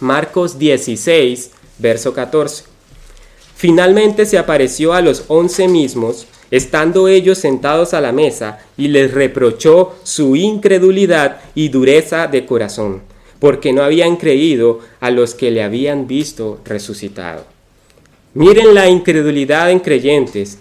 Marcos 0.00 0.58
16, 0.58 1.50
verso 1.78 2.14
14. 2.14 2.64
Finalmente 3.54 4.24
se 4.24 4.38
apareció 4.38 4.94
a 4.94 5.02
los 5.02 5.26
once 5.28 5.68
mismos, 5.68 6.26
estando 6.50 7.08
ellos 7.08 7.36
sentados 7.36 7.92
a 7.92 8.00
la 8.00 8.12
mesa, 8.12 8.60
y 8.78 8.88
les 8.88 9.12
reprochó 9.12 9.94
su 10.02 10.34
incredulidad 10.34 11.42
y 11.54 11.68
dureza 11.68 12.26
de 12.26 12.46
corazón, 12.46 13.02
porque 13.38 13.74
no 13.74 13.82
habían 13.82 14.16
creído 14.16 14.80
a 14.98 15.10
los 15.10 15.34
que 15.34 15.50
le 15.50 15.62
habían 15.62 16.06
visto 16.06 16.58
resucitado. 16.64 17.44
Miren 18.32 18.74
la 18.74 18.88
incredulidad 18.88 19.70
en 19.70 19.80
creyentes, 19.80 20.56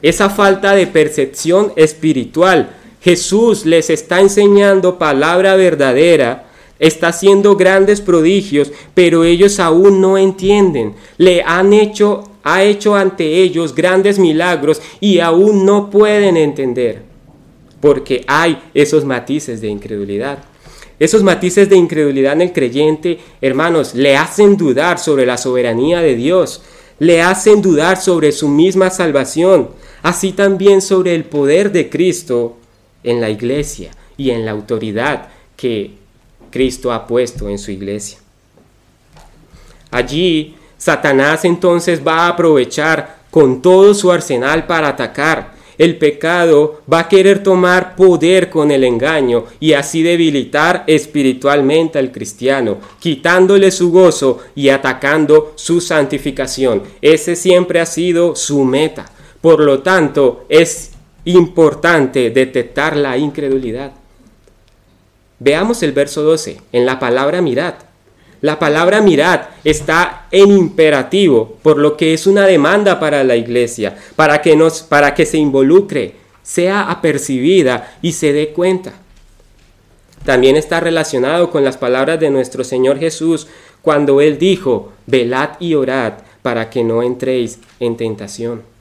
esa 0.00 0.30
falta 0.30 0.74
de 0.74 0.86
percepción 0.86 1.74
espiritual 1.76 2.74
Jesús 3.00 3.66
les 3.66 3.90
está 3.90 4.20
enseñando 4.20 4.98
palabra 4.98 5.56
verdadera, 5.56 6.46
está 6.78 7.08
haciendo 7.08 7.56
grandes 7.56 8.00
prodigios, 8.00 8.72
pero 8.94 9.24
ellos 9.24 9.60
aún 9.60 10.00
no 10.00 10.18
entienden. 10.18 10.94
Le 11.18 11.42
han 11.42 11.72
hecho, 11.72 12.24
ha 12.42 12.62
hecho 12.62 12.94
ante 12.94 13.42
ellos 13.42 13.74
grandes 13.74 14.18
milagros 14.18 14.80
y 15.00 15.20
aún 15.20 15.64
no 15.64 15.90
pueden 15.90 16.36
entender, 16.36 17.02
porque 17.80 18.24
hay 18.26 18.58
esos 18.74 19.04
matices 19.04 19.60
de 19.60 19.68
incredulidad. 19.68 20.38
Esos 20.98 21.22
matices 21.22 21.68
de 21.68 21.76
incredulidad 21.76 22.32
en 22.32 22.42
el 22.42 22.52
creyente, 22.52 23.18
hermanos, 23.42 23.94
le 23.94 24.16
hacen 24.16 24.56
dudar 24.56 24.98
sobre 24.98 25.26
la 25.26 25.36
soberanía 25.36 26.00
de 26.00 26.14
Dios, 26.14 26.62
le 26.98 27.20
hacen 27.20 27.60
dudar 27.60 28.00
sobre 28.00 28.32
su 28.32 28.48
misma 28.48 28.88
salvación, 28.88 29.68
así 30.02 30.32
también 30.32 30.80
sobre 30.80 31.14
el 31.14 31.24
poder 31.24 31.70
de 31.70 31.90
Cristo 31.90 32.56
en 33.06 33.22
la 33.22 33.30
iglesia 33.30 33.90
y 34.18 34.30
en 34.30 34.44
la 34.44 34.50
autoridad 34.50 35.28
que 35.56 35.92
Cristo 36.50 36.92
ha 36.92 37.06
puesto 37.06 37.48
en 37.48 37.58
su 37.58 37.70
iglesia. 37.70 38.18
Allí 39.90 40.54
Satanás 40.76 41.44
entonces 41.44 42.06
va 42.06 42.26
a 42.26 42.28
aprovechar 42.28 43.16
con 43.30 43.62
todo 43.62 43.94
su 43.94 44.12
arsenal 44.12 44.66
para 44.66 44.88
atacar. 44.88 45.54
El 45.78 45.98
pecado 45.98 46.82
va 46.90 47.00
a 47.00 47.08
querer 47.08 47.42
tomar 47.42 47.96
poder 47.96 48.48
con 48.48 48.70
el 48.70 48.82
engaño 48.82 49.44
y 49.60 49.74
así 49.74 50.02
debilitar 50.02 50.84
espiritualmente 50.86 51.98
al 51.98 52.10
cristiano, 52.10 52.78
quitándole 52.98 53.70
su 53.70 53.90
gozo 53.92 54.40
y 54.54 54.70
atacando 54.70 55.52
su 55.54 55.82
santificación. 55.82 56.82
Ese 57.02 57.36
siempre 57.36 57.80
ha 57.80 57.86
sido 57.86 58.34
su 58.34 58.64
meta. 58.64 59.04
Por 59.42 59.60
lo 59.60 59.80
tanto, 59.80 60.46
es 60.48 60.92
importante 61.26 62.30
detectar 62.30 62.96
la 62.96 63.18
incredulidad. 63.18 63.92
Veamos 65.38 65.82
el 65.82 65.92
verso 65.92 66.22
12, 66.22 66.60
en 66.72 66.86
la 66.86 66.98
palabra 66.98 67.42
mirad. 67.42 67.74
La 68.40 68.58
palabra 68.58 69.00
mirad 69.00 69.40
está 69.64 70.26
en 70.30 70.50
imperativo, 70.50 71.58
por 71.62 71.78
lo 71.78 71.96
que 71.96 72.14
es 72.14 72.26
una 72.26 72.46
demanda 72.46 73.00
para 73.00 73.24
la 73.24 73.36
iglesia, 73.36 73.96
para 74.14 74.40
que, 74.40 74.56
nos, 74.56 74.82
para 74.82 75.14
que 75.14 75.26
se 75.26 75.36
involucre, 75.36 76.14
sea 76.42 76.90
apercibida 76.90 77.98
y 78.02 78.12
se 78.12 78.32
dé 78.32 78.50
cuenta. 78.50 78.92
También 80.24 80.56
está 80.56 80.80
relacionado 80.80 81.50
con 81.50 81.64
las 81.64 81.76
palabras 81.76 82.20
de 82.20 82.30
nuestro 82.30 82.64
Señor 82.64 82.98
Jesús 82.98 83.46
cuando 83.82 84.20
Él 84.20 84.38
dijo, 84.38 84.92
velad 85.06 85.50
y 85.60 85.74
orad 85.74 86.14
para 86.42 86.70
que 86.70 86.84
no 86.84 87.02
entréis 87.02 87.58
en 87.80 87.96
tentación. 87.96 88.75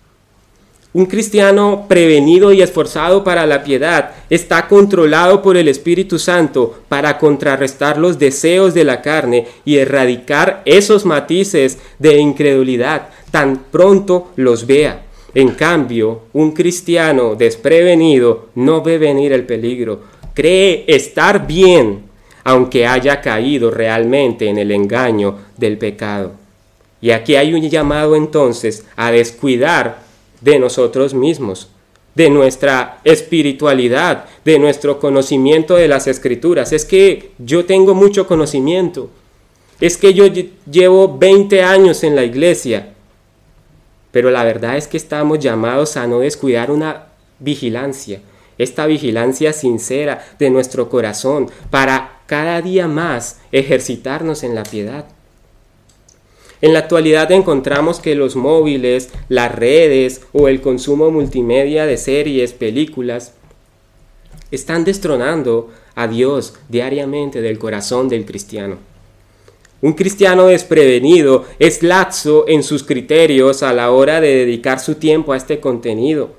Un 0.95 1.07
cristiano 1.07 1.87
prevenido 1.89 2.53
y 2.53 2.61
esforzado 2.61 3.21
para 3.25 3.45
la 3.45 3.65
piedad 3.65 4.11
está 4.29 4.65
controlado 4.69 5.41
por 5.41 5.57
el 5.57 5.67
Espíritu 5.67 6.17
Santo 6.17 6.83
para 6.87 7.17
contrarrestar 7.17 7.97
los 7.97 8.17
deseos 8.17 8.73
de 8.73 8.85
la 8.85 9.01
carne 9.01 9.45
y 9.65 9.75
erradicar 9.75 10.61
esos 10.63 11.03
matices 11.03 11.79
de 11.99 12.17
incredulidad 12.17 13.09
tan 13.29 13.65
pronto 13.69 14.31
los 14.37 14.65
vea. 14.65 15.03
En 15.33 15.49
cambio, 15.49 16.21
un 16.31 16.53
cristiano 16.53 17.35
desprevenido 17.35 18.47
no 18.55 18.81
ve 18.81 18.97
venir 18.97 19.33
el 19.33 19.43
peligro, 19.43 19.99
cree 20.33 20.85
estar 20.87 21.45
bien, 21.45 22.03
aunque 22.45 22.87
haya 22.87 23.19
caído 23.19 23.69
realmente 23.69 24.47
en 24.47 24.57
el 24.57 24.71
engaño 24.71 25.39
del 25.57 25.77
pecado. 25.77 26.31
Y 27.01 27.11
aquí 27.11 27.35
hay 27.35 27.53
un 27.53 27.69
llamado 27.69 28.15
entonces 28.15 28.85
a 28.95 29.11
descuidar 29.11 30.05
de 30.41 30.59
nosotros 30.59 31.13
mismos, 31.13 31.69
de 32.15 32.29
nuestra 32.29 32.99
espiritualidad, 33.03 34.25
de 34.43 34.59
nuestro 34.59 34.99
conocimiento 34.99 35.75
de 35.75 35.87
las 35.87 36.07
escrituras. 36.07 36.71
Es 36.71 36.85
que 36.85 37.31
yo 37.37 37.65
tengo 37.65 37.93
mucho 37.93 38.27
conocimiento. 38.27 39.09
Es 39.81 39.97
que 39.97 40.13
yo 40.13 40.25
llevo 40.69 41.17
20 41.17 41.63
años 41.63 42.03
en 42.03 42.15
la 42.15 42.23
iglesia. 42.23 42.93
Pero 44.11 44.31
la 44.31 44.45
verdad 44.45 44.77
es 44.77 44.87
que 44.87 44.97
estamos 44.97 45.39
llamados 45.39 45.97
a 45.97 46.07
no 46.07 46.19
descuidar 46.19 46.71
una 46.71 47.07
vigilancia, 47.39 48.21
esta 48.57 48.85
vigilancia 48.85 49.51
sincera 49.51 50.25
de 50.39 50.49
nuestro 50.49 50.89
corazón 50.89 51.51
para 51.69 52.21
cada 52.25 52.61
día 52.61 52.87
más 52.87 53.39
ejercitarnos 53.51 54.43
en 54.43 54.55
la 54.55 54.63
piedad. 54.63 55.05
En 56.65 56.73
la 56.73 56.79
actualidad 56.79 57.31
encontramos 57.31 57.99
que 57.99 58.15
los 58.15 58.35
móviles, 58.35 59.11
las 59.29 59.53
redes 59.53 60.21
o 60.33 60.47
el 60.47 60.61
consumo 60.61 61.11
multimedia 61.11 61.85
de 61.85 61.95
series, 61.95 62.53
películas, 62.53 63.33
están 64.49 64.83
destronando 64.83 65.69
a 65.93 66.07
Dios 66.07 66.55
diariamente 66.67 67.43
del 67.43 67.59
corazón 67.59 68.09
del 68.09 68.25
cristiano. 68.25 68.77
Un 69.83 69.93
cristiano 69.93 70.47
desprevenido 70.47 71.45
es 71.59 71.83
laxo 71.83 72.45
en 72.47 72.63
sus 72.63 72.83
criterios 72.83 73.61
a 73.61 73.71
la 73.71 73.91
hora 73.91 74.19
de 74.19 74.35
dedicar 74.35 74.79
su 74.79 74.95
tiempo 74.95 75.33
a 75.33 75.37
este 75.37 75.59
contenido. 75.59 76.31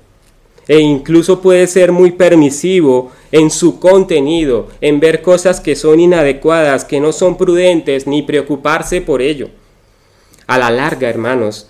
E 0.67 0.81
incluso 0.81 1.41
puede 1.41 1.67
ser 1.67 1.93
muy 1.93 2.11
permisivo 2.11 3.13
en 3.31 3.49
su 3.49 3.79
contenido, 3.79 4.67
en 4.81 4.99
ver 4.99 5.21
cosas 5.21 5.61
que 5.61 5.77
son 5.77 6.01
inadecuadas, 6.01 6.83
que 6.83 6.99
no 6.99 7.13
son 7.13 7.37
prudentes, 7.37 8.07
ni 8.07 8.23
preocuparse 8.23 8.99
por 8.99 9.21
ello. 9.21 9.47
A 10.47 10.57
la 10.57 10.69
larga, 10.69 11.09
hermanos, 11.09 11.67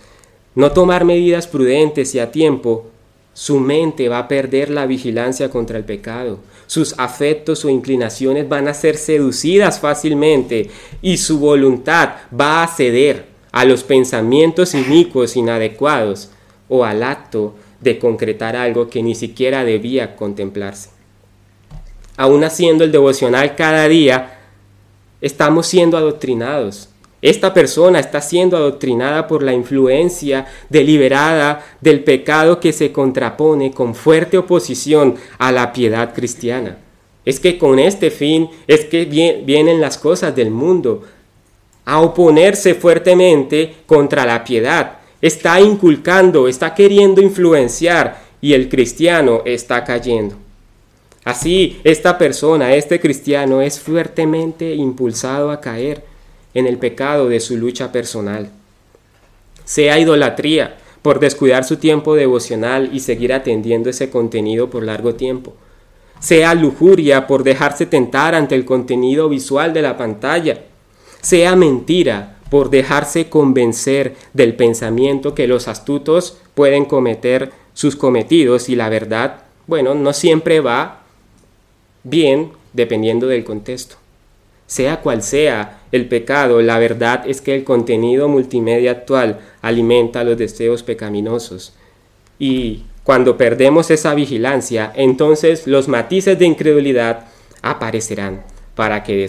no 0.53 0.71
tomar 0.71 1.03
medidas 1.03 1.47
prudentes 1.47 2.13
y 2.15 2.19
a 2.19 2.31
tiempo, 2.31 2.87
su 3.33 3.59
mente 3.59 4.09
va 4.09 4.19
a 4.19 4.27
perder 4.27 4.69
la 4.69 4.85
vigilancia 4.85 5.49
contra 5.49 5.77
el 5.77 5.83
pecado. 5.83 6.39
Sus 6.65 6.95
afectos 6.97 7.65
o 7.65 7.69
inclinaciones 7.69 8.47
van 8.49 8.67
a 8.67 8.73
ser 8.73 8.97
seducidas 8.97 9.79
fácilmente 9.79 10.69
y 11.01 11.17
su 11.17 11.39
voluntad 11.39 12.15
va 12.39 12.63
a 12.63 12.67
ceder 12.67 13.25
a 13.51 13.65
los 13.65 13.83
pensamientos 13.83 14.73
inicuos 14.73 15.35
inadecuados 15.35 16.31
o 16.69 16.83
al 16.83 17.03
acto 17.03 17.55
de 17.79 17.99
concretar 17.99 18.55
algo 18.55 18.89
que 18.89 19.03
ni 19.03 19.15
siquiera 19.15 19.63
debía 19.63 20.15
contemplarse. 20.15 20.89
Aún 22.15 22.43
haciendo 22.43 22.83
el 22.83 22.91
devocional 22.91 23.55
cada 23.55 23.87
día, 23.87 24.39
estamos 25.21 25.67
siendo 25.67 25.97
adoctrinados 25.97 26.89
esta 27.21 27.53
persona 27.53 27.99
está 27.99 28.21
siendo 28.21 28.57
adoctrinada 28.57 29.27
por 29.27 29.41
la 29.41 29.53
influencia 29.53 30.45
deliberada 30.69 31.65
del 31.81 32.03
pecado 32.03 32.59
que 32.59 32.71
se 32.71 32.91
contrapone 32.91 33.71
con 33.71 33.95
fuerte 33.95 34.37
oposición 34.37 35.15
a 35.39 35.51
la 35.51 35.73
piedad 35.73 36.13
cristiana. 36.13 36.77
Es 37.25 37.39
que 37.39 37.57
con 37.57 37.79
este 37.79 38.11
fin 38.11 38.49
es 38.67 38.85
que 38.85 39.05
vienen 39.05 39.81
las 39.81 39.97
cosas 39.97 40.35
del 40.35 40.51
mundo 40.51 41.03
a 41.85 42.01
oponerse 42.01 42.75
fuertemente 42.75 43.77
contra 43.85 44.25
la 44.25 44.43
piedad. 44.43 44.99
Está 45.19 45.59
inculcando, 45.59 46.47
está 46.47 46.75
queriendo 46.75 47.21
influenciar 47.21 48.21
y 48.39 48.53
el 48.53 48.69
cristiano 48.69 49.41
está 49.43 49.83
cayendo. 49.83 50.35
Así, 51.23 51.81
esta 51.83 52.17
persona, 52.17 52.75
este 52.75 52.99
cristiano 52.99 53.61
es 53.61 53.79
fuertemente 53.79 54.75
impulsado 54.75 55.51
a 55.51 55.59
caer 55.59 56.03
en 56.57 56.65
el 56.65 56.79
pecado 56.79 57.29
de 57.29 57.39
su 57.39 57.55
lucha 57.55 57.91
personal. 57.91 58.49
Sea 59.63 59.99
idolatría 59.99 60.77
por 61.03 61.19
descuidar 61.19 61.63
su 61.63 61.77
tiempo 61.77 62.15
devocional 62.15 62.89
y 62.91 62.99
seguir 63.01 63.31
atendiendo 63.31 63.91
ese 63.91 64.09
contenido 64.09 64.67
por 64.67 64.81
largo 64.81 65.13
tiempo. 65.13 65.53
Sea 66.19 66.55
lujuria 66.55 67.27
por 67.27 67.43
dejarse 67.43 67.85
tentar 67.85 68.33
ante 68.33 68.55
el 68.55 68.65
contenido 68.65 69.29
visual 69.29 69.71
de 69.71 69.83
la 69.83 69.97
pantalla. 69.97 70.63
Sea 71.21 71.55
mentira 71.55 72.39
por 72.49 72.71
dejarse 72.71 73.29
convencer 73.29 74.15
del 74.33 74.55
pensamiento 74.55 75.35
que 75.35 75.45
los 75.45 75.67
astutos 75.67 76.39
pueden 76.55 76.85
cometer 76.85 77.51
sus 77.75 77.95
cometidos 77.95 78.67
y 78.67 78.75
la 78.75 78.89
verdad, 78.89 79.43
bueno, 79.67 79.93
no 79.93 80.11
siempre 80.11 80.59
va 80.59 81.03
bien 82.03 82.49
dependiendo 82.73 83.27
del 83.27 83.43
contexto. 83.43 83.97
Sea 84.67 85.01
cual 85.01 85.23
sea 85.23 85.79
el 85.91 86.07
pecado, 86.07 86.61
la 86.61 86.77
verdad 86.77 87.23
es 87.25 87.41
que 87.41 87.55
el 87.55 87.63
contenido 87.63 88.27
multimedia 88.27 88.91
actual 88.91 89.39
alimenta 89.61 90.23
los 90.25 90.37
deseos 90.37 90.83
pecaminosos. 90.83 91.73
Y 92.37 92.83
cuando 93.03 93.37
perdemos 93.37 93.89
esa 93.89 94.13
vigilancia, 94.13 94.91
entonces 94.93 95.65
los 95.65 95.87
matices 95.87 96.37
de 96.37 96.45
incredulidad 96.45 97.27
aparecerán 97.61 98.43
para 98.75 99.03
que 99.03 99.27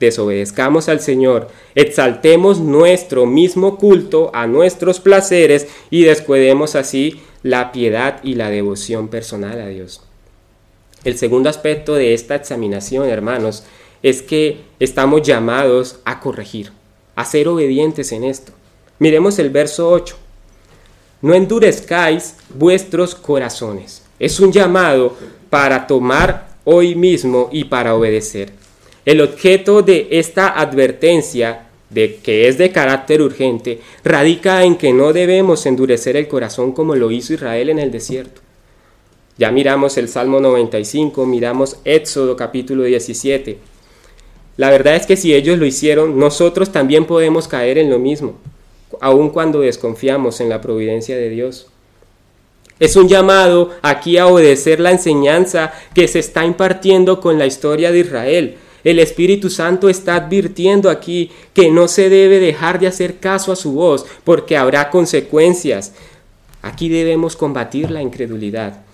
desobedezcamos 0.00 0.88
al 0.88 1.00
Señor, 1.00 1.48
exaltemos 1.74 2.58
nuestro 2.58 3.26
mismo 3.26 3.76
culto 3.76 4.30
a 4.32 4.46
nuestros 4.46 4.98
placeres 4.98 5.68
y 5.90 6.04
descuidemos 6.04 6.74
así 6.74 7.20
la 7.42 7.70
piedad 7.72 8.20
y 8.24 8.34
la 8.36 8.48
devoción 8.48 9.08
personal 9.08 9.60
a 9.60 9.68
Dios. 9.68 10.02
El 11.04 11.18
segundo 11.18 11.50
aspecto 11.50 11.94
de 11.94 12.14
esta 12.14 12.36
examinación, 12.36 13.08
hermanos, 13.08 13.64
es 14.02 14.22
que 14.22 14.62
estamos 14.80 15.22
llamados 15.22 16.00
a 16.04 16.20
corregir, 16.20 16.72
a 17.14 17.24
ser 17.24 17.48
obedientes 17.48 18.12
en 18.12 18.24
esto. 18.24 18.52
Miremos 18.98 19.38
el 19.38 19.50
verso 19.50 19.90
8. 19.90 20.16
No 21.22 21.34
endurezcáis 21.34 22.36
vuestros 22.54 23.14
corazones. 23.14 24.02
Es 24.18 24.40
un 24.40 24.52
llamado 24.52 25.16
para 25.50 25.86
tomar 25.86 26.48
hoy 26.64 26.94
mismo 26.94 27.48
y 27.52 27.64
para 27.64 27.94
obedecer. 27.94 28.52
El 29.04 29.20
objeto 29.20 29.82
de 29.82 30.08
esta 30.12 30.48
advertencia 30.48 31.66
de 31.90 32.16
que 32.16 32.48
es 32.48 32.58
de 32.58 32.72
carácter 32.72 33.20
urgente 33.20 33.80
radica 34.02 34.64
en 34.64 34.76
que 34.76 34.92
no 34.92 35.12
debemos 35.12 35.66
endurecer 35.66 36.16
el 36.16 36.28
corazón 36.28 36.72
como 36.72 36.94
lo 36.96 37.10
hizo 37.10 37.34
Israel 37.34 37.68
en 37.68 37.78
el 37.78 37.90
desierto. 37.90 38.40
Ya 39.38 39.50
miramos 39.50 39.96
el 39.98 40.08
Salmo 40.08 40.40
95, 40.40 41.26
miramos 41.26 41.78
Éxodo 41.84 42.36
capítulo 42.36 42.84
17. 42.84 43.71
La 44.62 44.70
verdad 44.70 44.94
es 44.94 45.06
que 45.06 45.16
si 45.16 45.34
ellos 45.34 45.58
lo 45.58 45.66
hicieron, 45.66 46.20
nosotros 46.20 46.70
también 46.70 47.04
podemos 47.04 47.48
caer 47.48 47.78
en 47.78 47.90
lo 47.90 47.98
mismo, 47.98 48.34
aun 49.00 49.30
cuando 49.30 49.58
desconfiamos 49.58 50.40
en 50.40 50.48
la 50.48 50.60
providencia 50.60 51.16
de 51.16 51.30
Dios. 51.30 51.66
Es 52.78 52.94
un 52.94 53.08
llamado 53.08 53.70
aquí 53.82 54.18
a 54.18 54.28
obedecer 54.28 54.78
la 54.78 54.92
enseñanza 54.92 55.72
que 55.96 56.06
se 56.06 56.20
está 56.20 56.44
impartiendo 56.44 57.20
con 57.20 57.40
la 57.40 57.46
historia 57.46 57.90
de 57.90 57.98
Israel. 57.98 58.54
El 58.84 59.00
Espíritu 59.00 59.50
Santo 59.50 59.88
está 59.88 60.14
advirtiendo 60.14 60.90
aquí 60.90 61.32
que 61.54 61.68
no 61.68 61.88
se 61.88 62.08
debe 62.08 62.38
dejar 62.38 62.78
de 62.78 62.86
hacer 62.86 63.18
caso 63.18 63.50
a 63.50 63.56
su 63.56 63.72
voz 63.72 64.06
porque 64.22 64.56
habrá 64.56 64.90
consecuencias. 64.90 65.92
Aquí 66.62 66.88
debemos 66.88 67.34
combatir 67.34 67.90
la 67.90 68.00
incredulidad. 68.00 68.84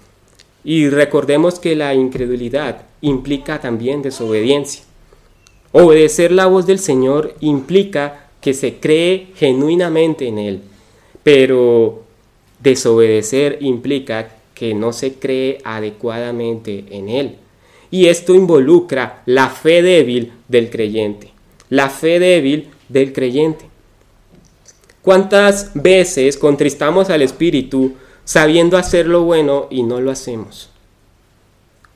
Y 0.65 0.89
recordemos 0.89 1.59
que 1.61 1.77
la 1.77 1.93
incredulidad 1.93 2.87
implica 3.03 3.61
también 3.61 4.01
desobediencia. 4.01 4.88
Obedecer 5.73 6.33
la 6.33 6.47
voz 6.47 6.67
del 6.67 6.79
Señor 6.79 7.35
implica 7.41 8.29
que 8.41 8.55
se 8.55 8.77
cree 8.77 9.29
genuinamente 9.35 10.27
en 10.27 10.39
Él, 10.39 10.61
pero 11.23 12.05
desobedecer 12.61 13.59
implica 13.61 14.31
que 14.55 14.75
no 14.75 14.93
se 14.93 15.15
cree 15.15 15.59
adecuadamente 15.65 16.85
en 16.91 17.09
Él. 17.09 17.37
Y 17.91 18.07
esto 18.07 18.35
involucra 18.35 19.23
la 19.27 19.49
fe 19.51 19.83
débil 19.83 20.33
del 20.49 20.71
creyente, 20.71 21.33
la 21.69 21.91
fe 21.91 22.19
débil 22.19 22.69
del 22.89 23.13
creyente. 23.13 23.67
¿Cuántas 25.03 25.71
veces 25.75 26.37
contristamos 26.37 27.09
al 27.09 27.23
Espíritu 27.23 27.95
sabiendo 28.25 28.77
hacer 28.77 29.07
lo 29.07 29.23
bueno 29.23 29.67
y 29.71 29.83
no 29.83 30.01
lo 30.01 30.11
hacemos? 30.11 30.68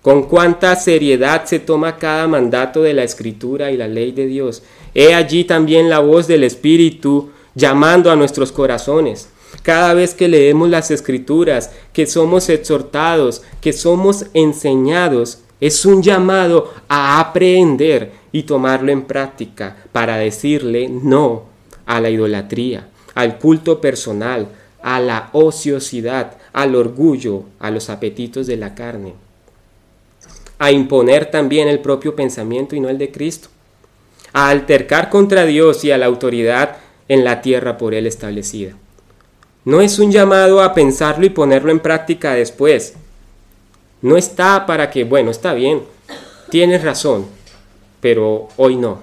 Con 0.02 0.24
cuánta 0.24 0.74
seriedad 0.74 1.44
se 1.44 1.60
toma 1.60 1.96
cada 1.96 2.26
mandato 2.26 2.82
de 2.82 2.92
la 2.92 3.04
escritura 3.04 3.70
y 3.70 3.76
la 3.76 3.86
ley 3.86 4.10
de 4.10 4.26
Dios. 4.26 4.64
He 4.94 5.14
allí 5.14 5.44
también 5.44 5.88
la 5.88 6.00
voz 6.00 6.26
del 6.26 6.44
Espíritu 6.44 7.30
llamando 7.54 8.10
a 8.10 8.16
nuestros 8.16 8.52
corazones. 8.52 9.28
cada 9.62 9.94
vez 9.94 10.14
que 10.14 10.28
leemos 10.28 10.68
las 10.70 10.90
escrituras, 10.90 11.70
que 11.92 12.06
somos 12.06 12.48
exhortados, 12.48 13.42
que 13.60 13.72
somos 13.72 14.26
enseñados, 14.34 15.38
es 15.60 15.86
un 15.86 16.02
llamado 16.02 16.72
a 16.88 17.20
aprender 17.20 18.12
y 18.32 18.42
tomarlo 18.42 18.90
en 18.90 19.02
práctica 19.02 19.76
para 19.92 20.16
decirle 20.16 20.88
no 20.88 21.44
a 21.86 22.00
la 22.00 22.10
idolatría, 22.10 22.88
al 23.14 23.38
culto 23.38 23.80
personal, 23.80 24.48
a 24.82 24.98
la 24.98 25.28
ociosidad, 25.32 26.38
al 26.52 26.74
orgullo, 26.74 27.44
a 27.60 27.70
los 27.70 27.90
apetitos 27.90 28.48
de 28.48 28.56
la 28.56 28.74
carne, 28.74 29.14
a 30.62 30.70
imponer 30.70 31.26
también 31.26 31.66
el 31.66 31.80
propio 31.80 32.14
pensamiento 32.14 32.76
y 32.76 32.80
no 32.80 32.88
el 32.88 32.96
de 32.96 33.10
Cristo, 33.10 33.48
a 34.32 34.48
altercar 34.48 35.10
contra 35.10 35.44
Dios 35.44 35.84
y 35.84 35.90
a 35.90 35.98
la 35.98 36.06
autoridad 36.06 36.76
en 37.08 37.24
la 37.24 37.42
tierra 37.42 37.76
por 37.76 37.94
él 37.94 38.06
establecida. 38.06 38.76
No 39.64 39.80
es 39.80 39.98
un 39.98 40.12
llamado 40.12 40.62
a 40.62 40.72
pensarlo 40.72 41.26
y 41.26 41.30
ponerlo 41.30 41.72
en 41.72 41.80
práctica 41.80 42.34
después. 42.34 42.94
No 44.02 44.16
está 44.16 44.64
para 44.64 44.88
que, 44.88 45.02
bueno, 45.02 45.32
está 45.32 45.52
bien, 45.52 45.82
tienes 46.48 46.84
razón, 46.84 47.26
pero 48.00 48.46
hoy 48.56 48.76
no. 48.76 49.00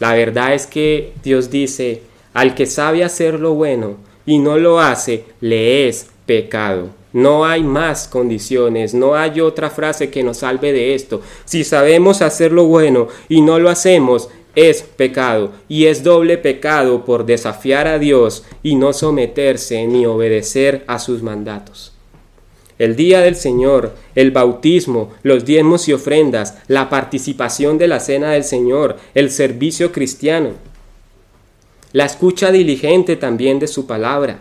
La 0.00 0.14
verdad 0.14 0.52
es 0.52 0.66
que 0.66 1.12
Dios 1.22 1.48
dice, 1.48 2.02
al 2.32 2.56
que 2.56 2.66
sabe 2.66 3.04
hacer 3.04 3.38
lo 3.38 3.54
bueno 3.54 3.98
y 4.26 4.40
no 4.40 4.58
lo 4.58 4.80
hace, 4.80 5.26
le 5.40 5.86
es 5.86 6.08
pecado. 6.26 6.88
No 7.14 7.46
hay 7.46 7.62
más 7.62 8.08
condiciones, 8.08 8.92
no 8.92 9.14
hay 9.14 9.40
otra 9.40 9.70
frase 9.70 10.10
que 10.10 10.24
nos 10.24 10.38
salve 10.38 10.72
de 10.72 10.96
esto. 10.96 11.22
Si 11.44 11.62
sabemos 11.62 12.22
hacer 12.22 12.50
lo 12.50 12.64
bueno 12.64 13.06
y 13.28 13.40
no 13.40 13.60
lo 13.60 13.70
hacemos, 13.70 14.28
es 14.56 14.82
pecado 14.82 15.52
y 15.68 15.86
es 15.86 16.02
doble 16.02 16.38
pecado 16.38 17.04
por 17.04 17.24
desafiar 17.24 17.86
a 17.86 18.00
Dios 18.00 18.42
y 18.64 18.74
no 18.74 18.92
someterse 18.92 19.86
ni 19.86 20.06
obedecer 20.06 20.82
a 20.88 20.98
sus 20.98 21.22
mandatos. 21.22 21.92
El 22.80 22.96
día 22.96 23.20
del 23.20 23.36
Señor, 23.36 23.94
el 24.16 24.32
bautismo, 24.32 25.12
los 25.22 25.44
diezmos 25.44 25.88
y 25.88 25.92
ofrendas, 25.92 26.58
la 26.66 26.90
participación 26.90 27.78
de 27.78 27.86
la 27.86 28.00
cena 28.00 28.32
del 28.32 28.42
Señor, 28.42 28.96
el 29.14 29.30
servicio 29.30 29.92
cristiano, 29.92 30.50
la 31.92 32.06
escucha 32.06 32.50
diligente 32.50 33.14
también 33.14 33.60
de 33.60 33.68
su 33.68 33.86
palabra, 33.86 34.40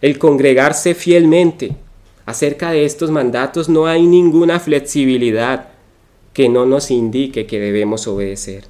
el 0.00 0.20
congregarse 0.20 0.94
fielmente. 0.94 1.74
Acerca 2.26 2.72
de 2.72 2.84
estos 2.84 3.10
mandatos 3.10 3.68
no 3.68 3.86
hay 3.86 4.04
ninguna 4.04 4.58
flexibilidad 4.58 5.68
que 6.32 6.48
no 6.48 6.66
nos 6.66 6.90
indique 6.90 7.46
que 7.46 7.60
debemos 7.60 8.06
obedecer. 8.08 8.64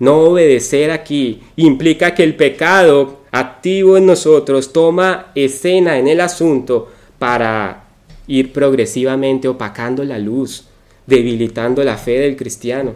No 0.00 0.18
obedecer 0.18 0.90
aquí 0.90 1.40
implica 1.56 2.14
que 2.14 2.24
el 2.24 2.34
pecado 2.34 3.20
activo 3.30 3.96
en 3.96 4.06
nosotros 4.06 4.72
toma 4.72 5.30
escena 5.36 5.98
en 5.98 6.08
el 6.08 6.20
asunto 6.20 6.90
para 7.18 7.84
ir 8.26 8.52
progresivamente 8.52 9.46
opacando 9.46 10.02
la 10.04 10.18
luz, 10.18 10.64
debilitando 11.06 11.84
la 11.84 11.96
fe 11.96 12.18
del 12.18 12.36
cristiano, 12.36 12.94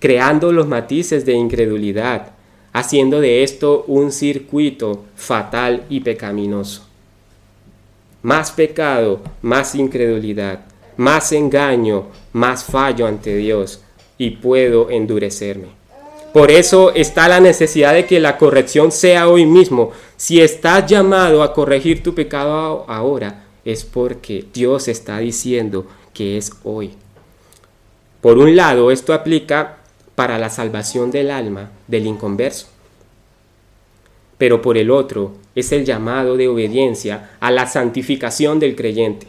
creando 0.00 0.52
los 0.52 0.66
matices 0.66 1.24
de 1.24 1.32
incredulidad, 1.32 2.32
haciendo 2.72 3.20
de 3.20 3.42
esto 3.42 3.84
un 3.86 4.12
circuito 4.12 5.04
fatal 5.16 5.84
y 5.88 6.00
pecaminoso. 6.00 6.91
Más 8.22 8.52
pecado, 8.52 9.20
más 9.42 9.74
incredulidad, 9.74 10.60
más 10.96 11.32
engaño, 11.32 12.06
más 12.32 12.64
fallo 12.64 13.06
ante 13.06 13.36
Dios, 13.36 13.82
y 14.18 14.30
puedo 14.30 14.90
endurecerme. 14.90 15.68
Por 16.32 16.50
eso 16.50 16.94
está 16.94 17.28
la 17.28 17.40
necesidad 17.40 17.92
de 17.92 18.06
que 18.06 18.20
la 18.20 18.38
corrección 18.38 18.90
sea 18.90 19.28
hoy 19.28 19.44
mismo. 19.44 19.90
Si 20.16 20.40
estás 20.40 20.86
llamado 20.86 21.42
a 21.42 21.52
corregir 21.52 22.02
tu 22.02 22.14
pecado 22.14 22.84
ahora, 22.88 23.44
es 23.64 23.84
porque 23.84 24.46
Dios 24.52 24.88
está 24.88 25.18
diciendo 25.18 25.86
que 26.14 26.38
es 26.38 26.52
hoy. 26.64 26.92
Por 28.22 28.38
un 28.38 28.56
lado, 28.56 28.90
esto 28.90 29.12
aplica 29.12 29.78
para 30.14 30.38
la 30.38 30.48
salvación 30.48 31.10
del 31.10 31.30
alma 31.30 31.70
del 31.86 32.06
inconverso. 32.06 32.68
Pero 34.38 34.62
por 34.62 34.78
el 34.78 34.90
otro, 34.90 35.32
es 35.54 35.72
el 35.72 35.84
llamado 35.84 36.36
de 36.36 36.48
obediencia 36.48 37.30
a 37.40 37.50
la 37.50 37.66
santificación 37.66 38.58
del 38.58 38.74
creyente, 38.76 39.26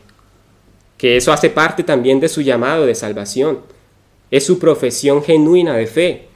que 0.98 1.18
eso 1.18 1.32
hace 1.34 1.50
parte 1.50 1.84
también 1.84 2.20
de 2.20 2.30
su 2.30 2.42
llamado 2.42 2.86
de 2.86 2.96
salvación. 2.96 3.60
Es 4.32 4.46
su 4.46 4.58
profesión 4.58 5.24
genuina 5.24 5.76
de 5.76 5.88
fe, 5.88 6.28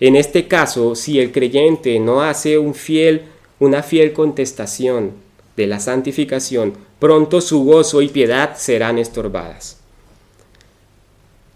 en 0.00 0.16
este 0.16 0.48
caso, 0.48 0.94
si 0.94 1.20
el 1.20 1.30
creyente 1.30 2.00
no 2.00 2.22
hace 2.22 2.56
un 2.56 2.74
fiel, 2.74 3.24
una 3.58 3.82
fiel 3.82 4.14
contestación 4.14 5.12
de 5.56 5.66
la 5.66 5.78
santificación, 5.78 6.72
pronto 6.98 7.42
su 7.42 7.64
gozo 7.64 8.00
y 8.00 8.08
piedad 8.08 8.56
serán 8.56 8.98
estorbadas. 8.98 9.78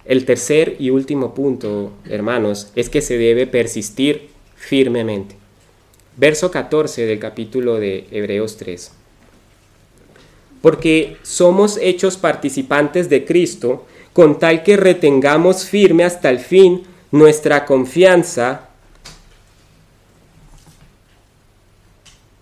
El 0.05 0.27
tercer 0.27 0.77
y 0.79 0.91
último 0.91 1.33
punto, 1.33 1.93
hermanos, 2.11 2.69
es 2.77 2.91
que 2.91 3.01
se 3.01 3.17
debe 3.17 3.47
persistir 3.47 4.29
firmemente. 4.55 5.37
Verso 6.17 6.51
14 6.51 7.07
del 7.07 7.19
capítulo 7.19 7.81
de 7.81 8.07
Hebreos 8.11 8.57
3. 8.57 8.93
Porque 10.63 11.17
somos 11.23 11.77
hechos 11.81 12.17
participantes 12.17 13.09
de 13.09 13.25
Cristo, 13.25 13.87
con 14.13 14.39
tal 14.39 14.63
que 14.63 14.77
retengamos 14.77 15.65
firme 15.65 16.05
hasta 16.05 16.31
el 16.31 16.39
fin 16.39 16.85
nuestra 17.11 17.67
confianza 17.67 18.69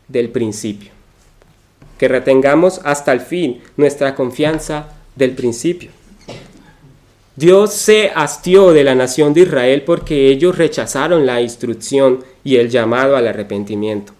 del 0.06 0.28
principio. 0.28 0.90
Que 1.98 2.08
retengamos 2.08 2.80
hasta 2.84 3.12
el 3.12 3.20
fin 3.20 3.62
nuestra 3.76 4.14
confianza 4.14 4.92
del 5.16 5.32
principio. 5.32 6.01
Dios 7.42 7.72
se 7.72 8.12
hastió 8.14 8.72
de 8.72 8.84
la 8.84 8.94
nación 8.94 9.34
de 9.34 9.40
Israel 9.40 9.82
porque 9.82 10.28
ellos 10.28 10.56
rechazaron 10.56 11.26
la 11.26 11.40
instrucción 11.40 12.20
y 12.44 12.54
el 12.54 12.70
llamado 12.70 13.16
al 13.16 13.26
arrepentimiento. 13.26 14.12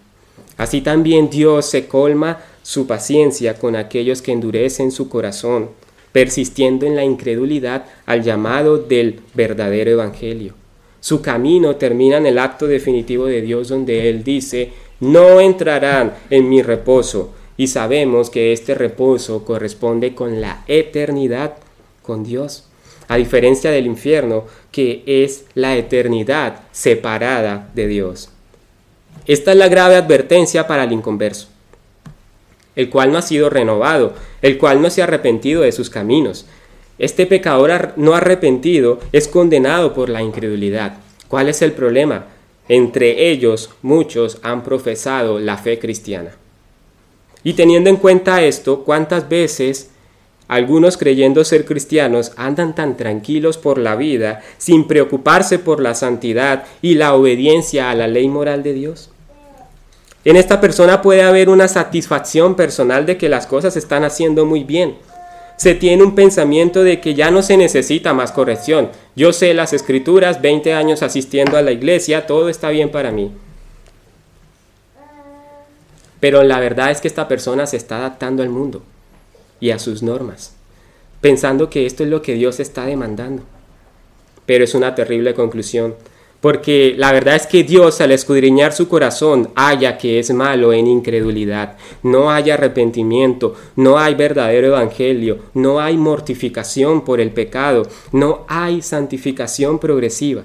Así 0.57 0.81
también 0.81 1.29
Dios 1.29 1.69
se 1.69 1.87
colma 1.87 2.41
su 2.63 2.85
paciencia 2.85 3.57
con 3.57 3.77
aquellos 3.77 4.21
que 4.21 4.33
endurecen 4.33 4.91
su 4.91 5.07
corazón 5.07 5.69
persistiendo 6.11 6.85
en 6.85 6.97
la 6.97 7.05
incredulidad 7.05 7.85
al 8.05 8.23
llamado 8.23 8.77
del 8.77 9.21
verdadero 9.33 9.91
Evangelio. 9.91 10.53
Su 10.99 11.21
camino 11.21 11.77
termina 11.77 12.17
en 12.17 12.25
el 12.25 12.37
acto 12.37 12.67
definitivo 12.67 13.27
de 13.27 13.41
Dios 13.41 13.69
donde 13.69 14.09
Él 14.09 14.25
dice, 14.25 14.73
no 14.99 15.39
entrarán 15.39 16.13
en 16.29 16.49
mi 16.49 16.61
reposo. 16.61 17.31
Y 17.55 17.67
sabemos 17.67 18.29
que 18.29 18.51
este 18.51 18.75
reposo 18.75 19.45
corresponde 19.45 20.13
con 20.13 20.41
la 20.41 20.65
eternidad 20.67 21.53
con 22.01 22.25
Dios, 22.25 22.65
a 23.07 23.17
diferencia 23.17 23.71
del 23.71 23.85
infierno, 23.85 24.45
que 24.71 25.03
es 25.05 25.45
la 25.53 25.75
eternidad 25.75 26.61
separada 26.71 27.69
de 27.73 27.87
Dios. 27.87 28.29
Esta 29.25 29.51
es 29.51 29.57
la 29.57 29.67
grave 29.67 29.95
advertencia 29.95 30.67
para 30.67 30.83
el 30.83 30.91
inconverso 30.91 31.47
el 32.75 32.89
cual 32.89 33.11
no 33.11 33.17
ha 33.17 33.21
sido 33.21 33.49
renovado, 33.49 34.13
el 34.41 34.57
cual 34.57 34.81
no 34.81 34.89
se 34.89 35.01
ha 35.01 35.05
arrepentido 35.05 35.61
de 35.61 35.71
sus 35.71 35.89
caminos. 35.89 36.45
Este 36.99 37.25
pecador 37.25 37.93
no 37.97 38.15
arrepentido 38.15 38.99
es 39.11 39.27
condenado 39.27 39.93
por 39.93 40.09
la 40.09 40.21
incredulidad. 40.21 40.97
¿Cuál 41.27 41.49
es 41.49 41.61
el 41.61 41.73
problema? 41.73 42.27
Entre 42.69 43.29
ellos 43.29 43.71
muchos 43.81 44.39
han 44.41 44.63
profesado 44.63 45.39
la 45.39 45.57
fe 45.57 45.79
cristiana. 45.79 46.31
Y 47.43 47.53
teniendo 47.53 47.89
en 47.89 47.97
cuenta 47.97 48.41
esto, 48.41 48.83
¿cuántas 48.83 49.27
veces 49.27 49.89
algunos 50.53 50.97
creyendo 50.97 51.43
ser 51.43 51.65
cristianos 51.65 52.31
andan 52.35 52.75
tan 52.75 52.95
tranquilos 52.95 53.57
por 53.57 53.79
la 53.79 53.95
vida 53.95 54.41
sin 54.57 54.87
preocuparse 54.87 55.57
por 55.57 55.81
la 55.81 55.95
santidad 55.95 56.65
y 56.81 56.95
la 56.95 57.15
obediencia 57.15 57.89
a 57.89 57.95
la 57.95 58.07
ley 58.07 58.27
moral 58.27 58.61
de 58.61 58.73
Dios? 58.73 59.09
En 60.25 60.35
esta 60.35 60.61
persona 60.61 61.01
puede 61.01 61.23
haber 61.23 61.49
una 61.49 61.67
satisfacción 61.67 62.55
personal 62.55 63.05
de 63.05 63.17
que 63.17 63.29
las 63.29 63.47
cosas 63.47 63.75
están 63.75 64.03
haciendo 64.03 64.45
muy 64.45 64.63
bien. 64.63 64.95
Se 65.57 65.73
tiene 65.75 66.03
un 66.03 66.15
pensamiento 66.15 66.83
de 66.83 67.01
que 67.01 67.13
ya 67.13 67.31
no 67.31 67.41
se 67.41 67.57
necesita 67.57 68.13
más 68.13 68.31
corrección. 68.31 68.89
Yo 69.15 69.33
sé 69.33 69.53
las 69.53 69.73
escrituras, 69.73 70.41
20 70.41 70.73
años 70.73 71.03
asistiendo 71.03 71.57
a 71.57 71.61
la 71.61 71.71
iglesia, 71.71 72.25
todo 72.25 72.47
está 72.47 72.69
bien 72.69 72.89
para 72.89 73.11
mí. 73.11 73.31
Pero 76.19 76.43
la 76.43 76.59
verdad 76.59 76.91
es 76.91 77.01
que 77.01 77.07
esta 77.07 77.27
persona 77.27 77.65
se 77.65 77.77
está 77.77 77.97
adaptando 77.97 78.43
al 78.43 78.49
mundo 78.49 78.83
y 79.63 79.71
a 79.71 79.79
sus 79.79 80.03
normas, 80.03 80.57
pensando 81.21 81.69
que 81.69 81.85
esto 81.85 82.03
es 82.03 82.09
lo 82.09 82.21
que 82.21 82.33
Dios 82.33 82.59
está 82.59 82.85
demandando. 82.85 83.43
Pero 84.45 84.65
es 84.65 84.75
una 84.75 84.93
terrible 84.93 85.33
conclusión 85.33 85.95
porque 86.41 86.95
la 86.97 87.13
verdad 87.13 87.37
es 87.37 87.47
que 87.47 87.63
Dios 87.63 88.01
al 88.01 88.11
escudriñar 88.11 88.73
su 88.73 88.89
corazón 88.89 89.51
haya 89.55 89.97
que 89.97 90.19
es 90.19 90.33
malo 90.33 90.73
en 90.73 90.87
incredulidad, 90.87 91.77
no 92.01 92.29
hay 92.29 92.51
arrepentimiento, 92.51 93.55
no 93.77 93.97
hay 93.97 94.15
verdadero 94.15 94.67
evangelio, 94.67 95.39
no 95.53 95.79
hay 95.79 95.95
mortificación 95.95 97.05
por 97.05 97.21
el 97.21 97.31
pecado, 97.31 97.87
no 98.11 98.43
hay 98.49 98.81
santificación 98.81 99.79
progresiva. 99.79 100.43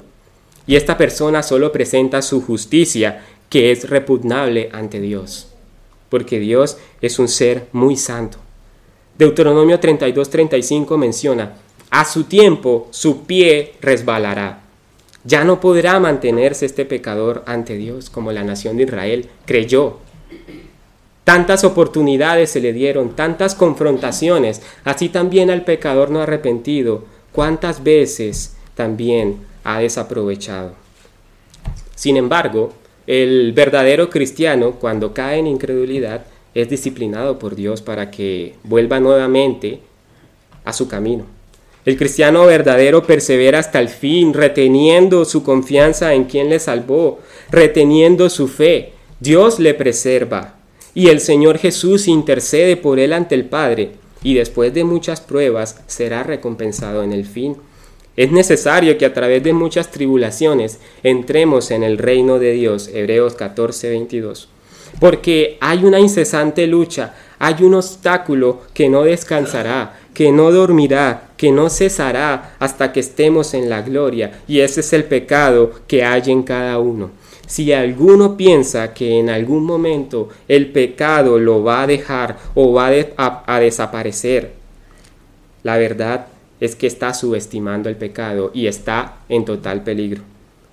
Y 0.68 0.76
esta 0.76 0.96
persona 0.96 1.42
solo 1.42 1.72
presenta 1.72 2.22
su 2.22 2.40
justicia, 2.40 3.24
que 3.50 3.72
es 3.72 3.90
repugnable 3.90 4.68
ante 4.72 5.00
Dios. 5.00 5.46
porque 6.08 6.38
Dios 6.38 6.78
es 7.02 7.18
un 7.18 7.26
ser 7.26 7.66
muy 7.72 7.96
santo. 7.96 8.38
Deuteronomio 9.18 9.80
32-35 9.80 10.96
menciona, 10.96 11.54
a 11.90 12.04
su 12.04 12.24
tiempo 12.24 12.86
su 12.92 13.24
pie 13.24 13.74
resbalará. 13.80 14.60
Ya 15.24 15.42
no 15.42 15.60
podrá 15.60 15.98
mantenerse 15.98 16.66
este 16.66 16.84
pecador 16.84 17.42
ante 17.46 17.76
Dios 17.76 18.10
como 18.10 18.30
la 18.30 18.44
nación 18.44 18.76
de 18.76 18.84
Israel 18.84 19.28
creyó. 19.44 19.98
Tantas 21.24 21.64
oportunidades 21.64 22.50
se 22.50 22.60
le 22.60 22.72
dieron, 22.72 23.16
tantas 23.16 23.54
confrontaciones, 23.54 24.62
así 24.84 25.08
también 25.08 25.50
al 25.50 25.64
pecador 25.64 26.10
no 26.10 26.22
arrepentido, 26.22 27.04
cuántas 27.32 27.82
veces 27.82 28.56
también 28.74 29.38
ha 29.64 29.80
desaprovechado. 29.80 30.72
Sin 31.96 32.16
embargo, 32.16 32.72
el 33.08 33.52
verdadero 33.52 34.10
cristiano, 34.10 34.76
cuando 34.80 35.12
cae 35.12 35.38
en 35.38 35.48
incredulidad, 35.48 36.24
es 36.62 36.68
disciplinado 36.68 37.38
por 37.38 37.54
Dios 37.54 37.82
para 37.82 38.10
que 38.10 38.54
vuelva 38.64 39.00
nuevamente 39.00 39.80
a 40.64 40.72
su 40.72 40.88
camino. 40.88 41.24
El 41.84 41.96
cristiano 41.96 42.44
verdadero 42.44 43.04
persevera 43.04 43.60
hasta 43.60 43.80
el 43.80 43.88
fin, 43.88 44.34
reteniendo 44.34 45.24
su 45.24 45.42
confianza 45.42 46.14
en 46.14 46.24
quien 46.24 46.48
le 46.50 46.58
salvó, 46.58 47.20
reteniendo 47.50 48.28
su 48.28 48.48
fe. 48.48 48.92
Dios 49.20 49.58
le 49.58 49.72
preserva 49.74 50.56
y 50.94 51.08
el 51.08 51.20
Señor 51.20 51.58
Jesús 51.58 52.08
intercede 52.08 52.76
por 52.76 52.98
él 52.98 53.12
ante 53.12 53.34
el 53.34 53.44
Padre 53.44 53.92
y 54.22 54.34
después 54.34 54.74
de 54.74 54.84
muchas 54.84 55.20
pruebas 55.20 55.80
será 55.86 56.24
recompensado 56.24 57.02
en 57.02 57.12
el 57.12 57.24
fin. 57.24 57.56
Es 58.16 58.32
necesario 58.32 58.98
que 58.98 59.06
a 59.06 59.14
través 59.14 59.44
de 59.44 59.52
muchas 59.52 59.92
tribulaciones 59.92 60.80
entremos 61.04 61.70
en 61.70 61.84
el 61.84 61.98
reino 61.98 62.40
de 62.40 62.50
Dios, 62.52 62.90
Hebreos 62.92 63.34
14, 63.36 63.90
22. 63.90 64.48
Porque 65.00 65.58
hay 65.60 65.84
una 65.84 66.00
incesante 66.00 66.66
lucha, 66.66 67.14
hay 67.38 67.62
un 67.62 67.74
obstáculo 67.74 68.62
que 68.74 68.88
no 68.88 69.02
descansará, 69.02 69.98
que 70.14 70.32
no 70.32 70.50
dormirá, 70.50 71.30
que 71.36 71.52
no 71.52 71.70
cesará 71.70 72.56
hasta 72.58 72.92
que 72.92 73.00
estemos 73.00 73.54
en 73.54 73.70
la 73.70 73.82
gloria, 73.82 74.42
y 74.48 74.60
ese 74.60 74.80
es 74.80 74.92
el 74.92 75.04
pecado 75.04 75.70
que 75.86 76.04
hay 76.04 76.22
en 76.26 76.42
cada 76.42 76.78
uno. 76.78 77.10
Si 77.46 77.72
alguno 77.72 78.36
piensa 78.36 78.92
que 78.92 79.18
en 79.18 79.30
algún 79.30 79.64
momento 79.64 80.28
el 80.48 80.70
pecado 80.70 81.38
lo 81.38 81.62
va 81.62 81.82
a 81.82 81.86
dejar 81.86 82.36
o 82.54 82.72
va 82.72 82.90
a, 83.16 83.44
a 83.46 83.60
desaparecer, 83.60 84.52
la 85.62 85.78
verdad 85.78 86.26
es 86.60 86.76
que 86.76 86.86
está 86.86 87.14
subestimando 87.14 87.88
el 87.88 87.96
pecado 87.96 88.50
y 88.52 88.66
está 88.66 89.18
en 89.28 89.44
total 89.44 89.82
peligro. 89.82 90.22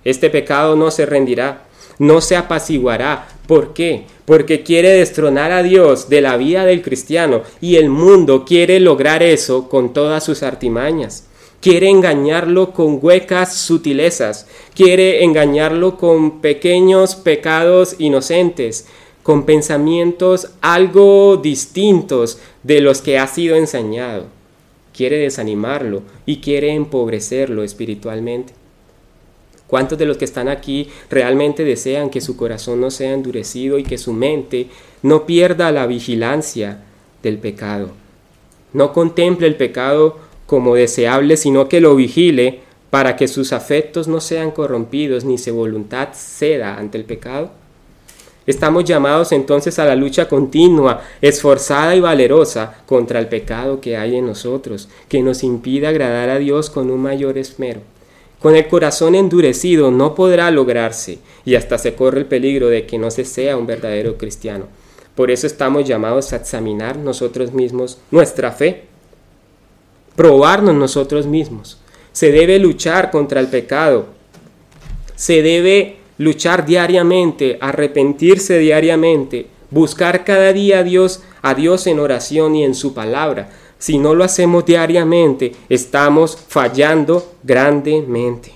Este 0.04 0.30
pecado 0.30 0.76
no 0.76 0.92
se 0.92 1.06
rendirá, 1.06 1.64
no 2.00 2.22
se 2.22 2.36
apaciguará. 2.36 3.28
¿Por 3.48 3.74
qué? 3.74 4.06
Porque 4.26 4.64
quiere 4.64 4.90
destronar 4.90 5.52
a 5.52 5.64
Dios 5.64 6.10
de 6.10 6.22
la 6.22 6.38
vida 6.38 6.66
del 6.66 6.82
cristiano 6.82 7.42
y 7.62 7.76
el 7.76 7.90
mundo 7.90 8.46
quiere 8.46 8.80
lograr 8.80 9.24
eso 9.24 9.70
con 9.70 9.94
todas 9.94 10.24
sus 10.24 10.44
artimañas. 10.44 11.28
Quiere 11.62 11.90
engañarlo 11.90 12.74
con 12.74 13.00
huecas 13.02 13.56
sutilezas, 13.56 14.48
quiere 14.76 15.24
engañarlo 15.24 15.98
con 15.98 16.42
pequeños 16.42 17.16
pecados 17.16 17.96
inocentes, 17.98 18.88
con 19.24 19.46
pensamientos 19.46 20.50
algo 20.62 21.38
distintos 21.38 22.40
de 22.64 22.82
los 22.82 23.02
que 23.02 23.18
ha 23.18 23.28
sido 23.28 23.56
enseñado 23.56 24.36
quiere 24.96 25.18
desanimarlo 25.18 26.04
y 26.26 26.38
quiere 26.38 26.74
empobrecerlo 26.74 27.64
espiritualmente. 27.64 28.54
¿Cuántos 29.68 29.98
de 29.98 30.06
los 30.06 30.18
que 30.18 30.26
están 30.26 30.48
aquí 30.48 30.90
realmente 31.10 31.64
desean 31.64 32.10
que 32.10 32.22
su 32.22 32.38
corazón 32.38 32.82
no 32.82 32.92
sea 32.92 33.14
endurecido 33.14 33.80
y 33.80 33.84
que 33.84 33.98
su 33.98 34.14
mente 34.14 34.68
no 35.02 35.26
pierda 35.26 35.72
la 35.72 35.88
vigilancia 35.88 36.84
del 37.24 37.40
pecado? 37.40 37.90
No 38.74 38.94
contemple 38.94 39.48
el 39.48 39.56
pecado 39.56 40.18
como 40.46 40.76
deseable, 40.76 41.38
sino 41.38 41.68
que 41.68 41.82
lo 41.82 41.96
vigile 41.96 42.60
para 42.92 43.16
que 43.16 43.28
sus 43.28 43.54
afectos 43.54 44.08
no 44.08 44.22
sean 44.22 44.52
corrompidos 44.52 45.26
ni 45.26 45.38
su 45.38 45.54
voluntad 45.56 46.10
ceda 46.14 46.78
ante 46.78 46.98
el 46.98 47.06
pecado. 47.06 47.52
Estamos 48.46 48.84
llamados 48.84 49.32
entonces 49.32 49.80
a 49.80 49.86
la 49.86 49.96
lucha 49.96 50.30
continua, 50.30 51.02
esforzada 51.20 51.96
y 51.96 52.00
valerosa 52.00 52.76
contra 52.86 53.20
el 53.20 53.28
pecado 53.28 53.82
que 53.82 53.98
hay 53.98 54.16
en 54.16 54.28
nosotros, 54.28 54.88
que 55.10 55.24
nos 55.24 55.44
impide 55.44 55.88
agradar 55.88 56.30
a 56.30 56.38
Dios 56.38 56.70
con 56.70 56.92
un 56.92 57.02
mayor 57.02 57.40
esmero. 57.40 57.82
Con 58.46 58.56
el 58.56 58.68
corazón 58.68 59.16
endurecido 59.16 59.90
no 59.90 60.14
podrá 60.14 60.52
lograrse 60.52 61.18
y 61.46 61.56
hasta 61.56 61.80
se 61.80 61.96
corre 61.96 62.20
el 62.20 62.26
peligro 62.28 62.68
de 62.68 62.86
que 62.86 63.00
no 63.00 63.10
se 63.10 63.26
sea 63.26 63.58
un 63.58 63.66
verdadero 63.66 64.20
cristiano. 64.20 64.68
Por 65.16 65.32
eso 65.32 65.48
estamos 65.48 65.86
llamados 65.88 66.32
a 66.32 66.36
examinar 66.36 66.96
nosotros 66.96 67.54
mismos 67.54 67.98
nuestra 68.12 68.52
fe, 68.52 68.84
probarnos 70.16 70.76
nosotros 70.76 71.26
mismos. 71.26 71.80
Se 72.12 72.32
debe 72.32 72.60
luchar 72.60 73.10
contra 73.10 73.40
el 73.40 73.48
pecado, 73.48 74.10
se 75.16 75.42
debe 75.42 75.96
luchar 76.20 76.68
diariamente, 76.68 77.58
arrepentirse 77.60 78.60
diariamente, 78.60 79.48
buscar 79.72 80.24
cada 80.24 80.54
día 80.54 80.82
a 80.82 80.84
Dios, 80.84 81.24
a 81.42 81.56
Dios 81.56 81.88
en 81.88 81.98
oración 81.98 82.56
y 82.56 82.64
en 82.64 82.76
su 82.76 82.94
palabra. 82.94 83.50
Si 83.78 83.98
no 83.98 84.16
lo 84.16 84.24
hacemos 84.24 84.66
diariamente, 84.66 85.54
estamos 85.70 86.36
fallando 86.36 87.36
grandemente. 87.44 88.54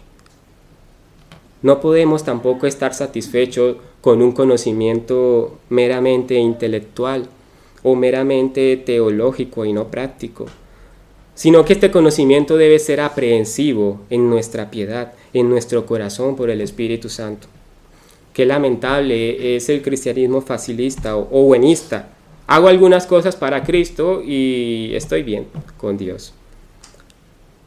No 1.62 1.82
podemos 1.82 2.24
tampoco 2.24 2.68
estar 2.68 2.94
satisfechos 2.94 3.78
con 4.02 4.22
un 4.22 4.32
conocimiento 4.32 5.58
meramente 5.70 6.36
intelectual 6.36 7.28
o 7.84 7.96
meramente 7.96 8.78
teológico 8.78 9.66
y 9.66 9.74
no 9.74 9.90
práctico, 9.90 10.46
sino 11.36 11.66
que 11.66 11.74
este 11.74 11.92
conocimiento 11.92 12.58
debe 12.58 12.80
ser 12.80 13.02
aprehensivo 13.02 14.02
en 14.10 14.30
nuestra 14.30 14.72
piedad, 14.72 15.14
en 15.34 15.50
nuestro 15.50 15.86
corazón 15.86 16.36
por 16.36 16.50
el 16.50 16.62
Espíritu 16.62 17.10
Santo. 17.10 17.48
Qué 18.34 18.46
lamentable 18.46 19.56
es 19.56 19.68
el 19.70 19.82
cristianismo 19.82 20.42
facilista 20.42 21.18
o, 21.18 21.44
buenista. 21.44 22.10
Hago 22.50 22.68
algunas 22.68 23.06
cosas 23.06 23.36
para 23.36 23.64
Cristo 23.64 24.24
y 24.26 24.90
estoy 24.96 25.22
bien 25.22 25.46
con 25.78 26.00
Dios. 26.00 26.34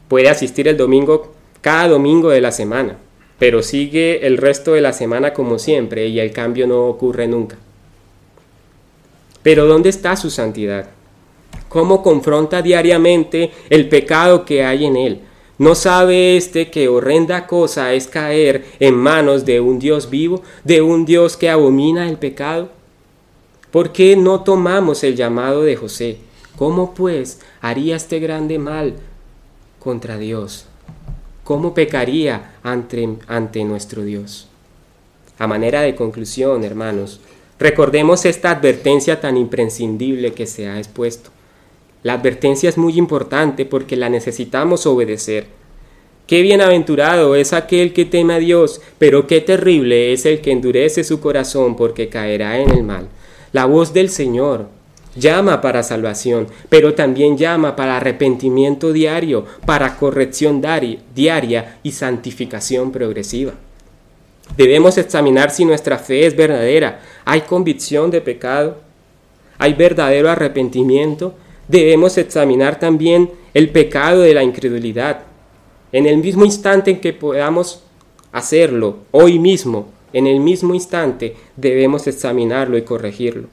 Puede 0.09 0.27
asistir 0.27 0.67
el 0.67 0.75
domingo, 0.75 1.31
cada 1.61 1.87
domingo 1.87 2.27
de 2.27 2.41
la 2.41 2.51
semana, 2.51 2.97
pero 3.39 3.63
sigue 3.63 4.27
el 4.27 4.35
resto 4.35 4.73
de 4.73 4.81
la 4.81 4.91
semana 4.91 5.31
como 5.31 5.57
siempre 5.57 6.07
y 6.07 6.19
el 6.19 6.33
cambio 6.33 6.67
no 6.67 6.85
ocurre 6.87 7.29
nunca. 7.29 7.55
Pero 9.41 9.67
¿dónde 9.67 9.87
está 9.87 10.17
su 10.17 10.29
santidad? 10.29 10.89
¿Cómo 11.69 12.03
confronta 12.03 12.61
diariamente 12.61 13.51
el 13.69 13.87
pecado 13.87 14.43
que 14.43 14.65
hay 14.65 14.83
en 14.83 14.97
él? 14.97 15.21
¿No 15.59 15.75
sabe 15.75 16.35
éste 16.35 16.69
que 16.69 16.89
horrenda 16.89 17.47
cosa 17.47 17.93
es 17.93 18.09
caer 18.09 18.65
en 18.81 18.95
manos 18.95 19.45
de 19.45 19.61
un 19.61 19.79
Dios 19.79 20.09
vivo, 20.09 20.43
de 20.65 20.81
un 20.81 21.05
Dios 21.05 21.37
que 21.37 21.49
abomina 21.49 22.09
el 22.09 22.17
pecado? 22.17 22.82
¿Por 23.73 23.91
qué 23.91 24.15
no 24.15 24.41
tomamos 24.43 25.03
el 25.03 25.15
llamado 25.15 25.63
de 25.63 25.75
José? 25.75 26.17
¿Cómo 26.57 26.93
pues 26.93 27.39
haría 27.59 27.95
este 27.95 28.19
grande 28.19 28.59
mal 28.59 28.93
contra 29.79 30.19
Dios? 30.19 30.67
¿Cómo 31.43 31.73
pecaría 31.73 32.53
ante, 32.61 33.17
ante 33.25 33.63
nuestro 33.63 34.03
Dios? 34.03 34.47
A 35.39 35.47
manera 35.47 35.81
de 35.81 35.95
conclusión, 35.95 36.63
hermanos, 36.63 37.19
recordemos 37.57 38.25
esta 38.25 38.51
advertencia 38.51 39.19
tan 39.19 39.37
imprescindible 39.37 40.33
que 40.33 40.45
se 40.45 40.67
ha 40.67 40.77
expuesto. 40.77 41.31
La 42.03 42.13
advertencia 42.13 42.69
es 42.69 42.77
muy 42.77 42.99
importante 42.99 43.65
porque 43.65 43.95
la 43.95 44.07
necesitamos 44.07 44.85
obedecer. 44.85 45.47
Qué 46.27 46.43
bienaventurado 46.43 47.35
es 47.35 47.53
aquel 47.53 47.91
que 47.91 48.05
teme 48.05 48.35
a 48.35 48.37
Dios, 48.37 48.81
pero 48.99 49.25
qué 49.25 49.41
terrible 49.41 50.13
es 50.13 50.27
el 50.27 50.41
que 50.41 50.51
endurece 50.51 51.03
su 51.03 51.19
corazón 51.19 51.75
porque 51.75 52.07
caerá 52.07 52.59
en 52.59 52.69
el 52.69 52.83
mal. 52.83 53.07
La 53.53 53.65
voz 53.65 53.93
del 53.93 54.09
Señor 54.09 54.67
llama 55.15 55.61
para 55.61 55.83
salvación, 55.83 56.47
pero 56.69 56.95
también 56.95 57.37
llama 57.37 57.75
para 57.75 57.97
arrepentimiento 57.97 58.91
diario, 58.91 59.45
para 59.65 59.95
corrección 59.95 60.59
diaria 61.13 61.77
y 61.83 61.91
santificación 61.91 62.91
progresiva. 62.91 63.53
Debemos 64.57 64.97
examinar 64.97 65.51
si 65.51 65.65
nuestra 65.65 65.99
fe 65.99 66.25
es 66.25 66.35
verdadera, 66.35 67.01
hay 67.25 67.41
convicción 67.41 68.09
de 68.09 68.21
pecado, 68.21 68.77
hay 69.59 69.75
verdadero 69.75 70.31
arrepentimiento, 70.31 71.35
debemos 71.67 72.17
examinar 72.17 72.79
también 72.79 73.29
el 73.53 73.69
pecado 73.69 74.21
de 74.21 74.33
la 74.33 74.41
incredulidad. 74.41 75.21
En 75.91 76.07
el 76.07 76.17
mismo 76.17 76.43
instante 76.43 76.89
en 76.89 76.99
que 76.99 77.13
podamos 77.13 77.83
hacerlo, 78.31 78.97
hoy 79.11 79.37
mismo, 79.37 79.89
en 80.13 80.27
el 80.27 80.39
mismo 80.39 80.73
instante, 80.73 81.35
debemos 81.57 82.07
examinarlo 82.07 82.77
y 82.77 82.83
corregirlo. 82.83 83.47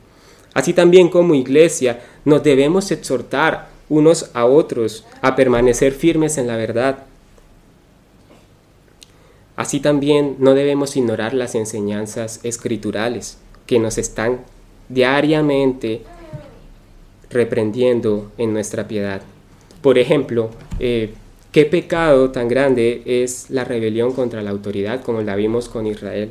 Así 0.55 0.73
también 0.73 1.09
como 1.09 1.35
iglesia 1.35 2.01
nos 2.25 2.43
debemos 2.43 2.91
exhortar 2.91 3.69
unos 3.89 4.31
a 4.35 4.47
otros 4.47 5.05
a 5.21 5.37
permanecer 5.37 5.93
firmes 5.93 6.39
en 6.39 6.47
la 6.47 6.57
verdad. 6.57 7.05
Así 9.57 9.81
también 9.81 10.37
no 10.39 10.55
debemos 10.55 10.97
ignorar 10.97 11.35
las 11.35 11.55
enseñanzas 11.55 12.41
escriturales 12.45 13.39
que 13.67 13.79
nos 13.79 13.99
están 13.99 14.41
diariamente 14.89 16.03
reprendiendo 17.31 18.33
en 18.39 18.53
nuestra 18.53 18.89
piedad. 18.89 19.23
Por 19.83 19.99
ejemplo, 19.99 20.51
eh, 20.79 21.15
¿qué 21.53 21.65
pecado 21.65 22.31
tan 22.31 22.49
grande 22.49 23.03
es 23.05 23.51
la 23.51 23.65
rebelión 23.65 24.13
contra 24.13 24.43
la 24.43 24.51
autoridad 24.51 25.03
como 25.03 25.23
la 25.23 25.37
vimos 25.37 25.69
con 25.69 25.87
Israel? 25.87 26.31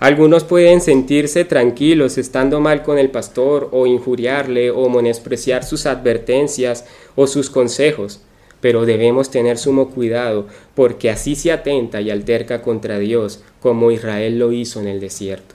Algunos 0.00 0.44
pueden 0.44 0.80
sentirse 0.80 1.44
tranquilos 1.44 2.16
estando 2.16 2.58
mal 2.58 2.82
con 2.82 2.98
el 2.98 3.10
pastor 3.10 3.68
o 3.70 3.86
injuriarle 3.86 4.70
o 4.70 4.88
menospreciar 4.88 5.62
sus 5.62 5.84
advertencias 5.84 6.86
o 7.16 7.26
sus 7.26 7.50
consejos, 7.50 8.22
pero 8.62 8.86
debemos 8.86 9.30
tener 9.30 9.58
sumo 9.58 9.90
cuidado 9.90 10.46
porque 10.74 11.10
así 11.10 11.36
se 11.36 11.52
atenta 11.52 12.00
y 12.00 12.10
alterca 12.10 12.62
contra 12.62 12.98
Dios 12.98 13.42
como 13.60 13.90
Israel 13.90 14.38
lo 14.38 14.52
hizo 14.52 14.80
en 14.80 14.88
el 14.88 15.00
desierto. 15.00 15.54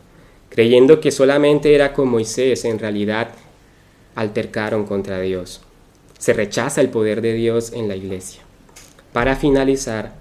Creyendo 0.49 1.01
que 1.01 1.11
solamente 1.11 1.73
era 1.73 1.91
con 1.91 2.07
Moisés, 2.07 2.65
en 2.65 2.77
realidad 2.77 3.29
altercaron 4.13 4.85
contra 4.85 5.19
Dios. 5.19 5.61
Se 6.19 6.33
rechaza 6.33 6.81
el 6.81 6.89
poder 6.89 7.21
de 7.21 7.33
Dios 7.33 7.73
en 7.73 7.87
la 7.87 7.95
iglesia. 7.95 8.41
Para 9.11 9.35
finalizar, 9.35 10.13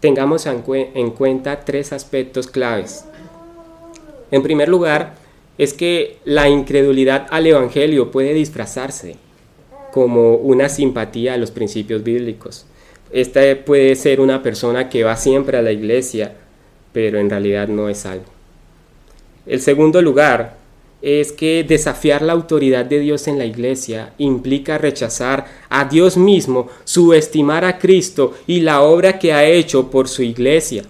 tengamos 0.00 0.46
en, 0.46 1.10
cuenta 1.10 1.64
tres 1.64 1.92
aspectos 1.92 2.46
claves. 2.46 3.04
En 4.32 4.42
primer 4.42 4.68
lugar, 4.68 5.14
es 5.58 5.74
que 5.74 6.16
la 6.24 6.48
incredulidad 6.48 7.26
al 7.30 7.46
Evangelio 7.46 8.10
puede 8.10 8.34
disfrazarse 8.34 9.16
como 9.92 10.36
una 10.36 10.68
simpatía 10.68 11.34
a 11.34 11.36
los 11.36 11.50
principios 11.50 12.02
bíblicos. 12.02 12.66
Esta 13.12 13.42
puede 13.64 13.94
ser 13.94 14.20
una 14.20 14.42
persona 14.42 14.88
que 14.88 15.04
va 15.04 15.16
siempre 15.16 15.58
a 15.58 15.62
la 15.62 15.70
iglesia, 15.70 16.34
pero 16.92 17.18
en 17.18 17.28
realidad 17.28 17.68
no 17.68 17.88
es 17.90 18.06
algo. 18.06 18.24
El 19.46 19.60
segundo 19.60 20.00
lugar 20.00 20.56
es 21.02 21.32
que 21.32 21.64
desafiar 21.64 22.22
la 22.22 22.32
autoridad 22.32 22.86
de 22.86 23.00
Dios 23.00 23.28
en 23.28 23.36
la 23.36 23.44
iglesia 23.44 24.14
implica 24.18 24.78
rechazar 24.78 25.44
a 25.68 25.84
Dios 25.84 26.16
mismo, 26.16 26.68
subestimar 26.84 27.64
a 27.64 27.78
Cristo 27.78 28.34
y 28.46 28.60
la 28.60 28.82
obra 28.82 29.18
que 29.18 29.32
ha 29.32 29.44
hecho 29.44 29.90
por 29.90 30.08
su 30.08 30.22
iglesia. 30.22 30.84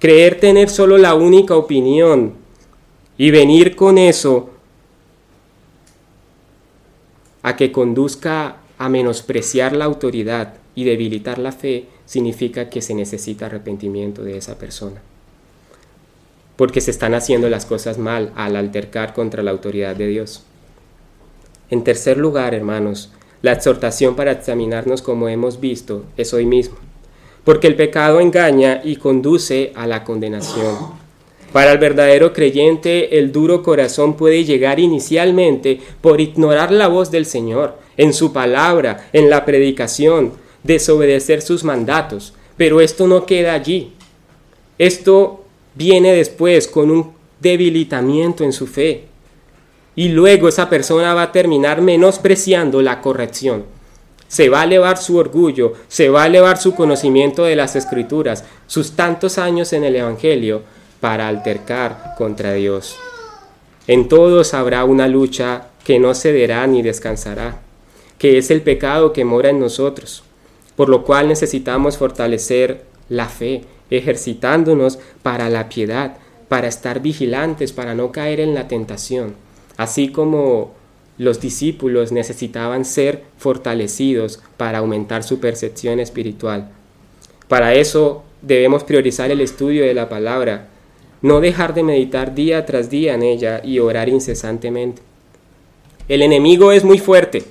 Creer 0.00 0.40
tener 0.40 0.70
solo 0.70 0.96
la 0.98 1.14
única 1.14 1.56
opinión 1.56 2.47
y 3.18 3.30
venir 3.30 3.76
con 3.76 3.98
eso 3.98 4.50
a 7.42 7.56
que 7.56 7.70
conduzca 7.70 8.56
a 8.78 8.88
menospreciar 8.88 9.76
la 9.76 9.84
autoridad 9.84 10.54
y 10.74 10.84
debilitar 10.84 11.38
la 11.38 11.52
fe 11.52 11.86
significa 12.06 12.70
que 12.70 12.80
se 12.80 12.94
necesita 12.94 13.46
arrepentimiento 13.46 14.22
de 14.22 14.38
esa 14.38 14.56
persona 14.56 15.02
porque 16.58 16.80
se 16.80 16.90
están 16.90 17.14
haciendo 17.14 17.48
las 17.48 17.66
cosas 17.66 17.98
mal 17.98 18.32
al 18.34 18.56
altercar 18.56 19.14
contra 19.14 19.44
la 19.44 19.52
autoridad 19.52 19.94
de 19.94 20.08
Dios. 20.08 20.42
En 21.70 21.84
tercer 21.84 22.18
lugar, 22.18 22.52
hermanos, 22.52 23.12
la 23.42 23.52
exhortación 23.52 24.16
para 24.16 24.32
examinarnos 24.32 25.00
como 25.00 25.28
hemos 25.28 25.60
visto 25.60 26.04
es 26.16 26.34
hoy 26.34 26.46
mismo, 26.46 26.76
porque 27.44 27.68
el 27.68 27.76
pecado 27.76 28.18
engaña 28.18 28.80
y 28.82 28.96
conduce 28.96 29.72
a 29.76 29.86
la 29.86 30.02
condenación. 30.02 30.97
Para 31.52 31.72
el 31.72 31.78
verdadero 31.78 32.32
creyente, 32.32 33.18
el 33.18 33.32
duro 33.32 33.62
corazón 33.62 34.16
puede 34.16 34.44
llegar 34.44 34.78
inicialmente 34.78 35.80
por 36.00 36.20
ignorar 36.20 36.70
la 36.70 36.88
voz 36.88 37.10
del 37.10 37.24
Señor, 37.24 37.78
en 37.96 38.12
su 38.12 38.32
palabra, 38.32 39.08
en 39.12 39.30
la 39.30 39.44
predicación, 39.44 40.32
desobedecer 40.62 41.40
sus 41.40 41.64
mandatos, 41.64 42.34
pero 42.56 42.80
esto 42.80 43.06
no 43.06 43.24
queda 43.24 43.54
allí. 43.54 43.92
Esto 44.78 45.44
viene 45.74 46.12
después 46.12 46.68
con 46.68 46.90
un 46.90 47.12
debilitamiento 47.40 48.44
en 48.44 48.52
su 48.52 48.66
fe. 48.66 49.04
Y 49.96 50.10
luego 50.10 50.48
esa 50.48 50.68
persona 50.68 51.14
va 51.14 51.22
a 51.22 51.32
terminar 51.32 51.80
menospreciando 51.80 52.82
la 52.82 53.00
corrección. 53.00 53.64
Se 54.28 54.48
va 54.48 54.60
a 54.60 54.64
elevar 54.64 54.98
su 54.98 55.16
orgullo, 55.16 55.72
se 55.88 56.10
va 56.10 56.24
a 56.24 56.26
elevar 56.26 56.58
su 56.58 56.74
conocimiento 56.74 57.44
de 57.44 57.56
las 57.56 57.74
escrituras, 57.74 58.44
sus 58.66 58.92
tantos 58.92 59.38
años 59.38 59.72
en 59.72 59.84
el 59.84 59.96
Evangelio, 59.96 60.62
para 61.00 61.28
altercar 61.28 62.14
contra 62.16 62.54
Dios. 62.54 62.96
En 63.86 64.08
todos 64.08 64.54
habrá 64.54 64.84
una 64.84 65.08
lucha 65.08 65.68
que 65.84 65.98
no 65.98 66.14
cederá 66.14 66.66
ni 66.66 66.82
descansará, 66.82 67.60
que 68.18 68.36
es 68.36 68.50
el 68.50 68.62
pecado 68.62 69.12
que 69.12 69.24
mora 69.24 69.50
en 69.50 69.60
nosotros, 69.60 70.24
por 70.76 70.88
lo 70.88 71.04
cual 71.04 71.28
necesitamos 71.28 71.96
fortalecer 71.96 72.84
la 73.08 73.28
fe, 73.28 73.62
ejercitándonos 73.90 74.98
para 75.22 75.48
la 75.48 75.68
piedad, 75.68 76.18
para 76.48 76.68
estar 76.68 77.00
vigilantes, 77.00 77.72
para 77.72 77.94
no 77.94 78.12
caer 78.12 78.40
en 78.40 78.54
la 78.54 78.68
tentación, 78.68 79.34
así 79.76 80.08
como 80.08 80.72
los 81.16 81.40
discípulos 81.40 82.12
necesitaban 82.12 82.84
ser 82.84 83.24
fortalecidos 83.38 84.40
para 84.56 84.78
aumentar 84.78 85.24
su 85.24 85.40
percepción 85.40 86.00
espiritual. 86.00 86.70
Para 87.48 87.74
eso 87.74 88.22
debemos 88.42 88.84
priorizar 88.84 89.30
el 89.30 89.40
estudio 89.40 89.84
de 89.84 89.94
la 89.94 90.08
palabra, 90.08 90.68
no 91.22 91.40
dejar 91.40 91.74
de 91.74 91.82
meditar 91.82 92.34
día 92.34 92.64
tras 92.66 92.90
día 92.90 93.14
en 93.14 93.22
ella 93.22 93.60
y 93.64 93.78
orar 93.78 94.08
incesantemente. 94.08 95.02
El 96.08 96.22
enemigo 96.22 96.72
es 96.72 96.84
muy 96.84 96.98
fuerte, 96.98 97.44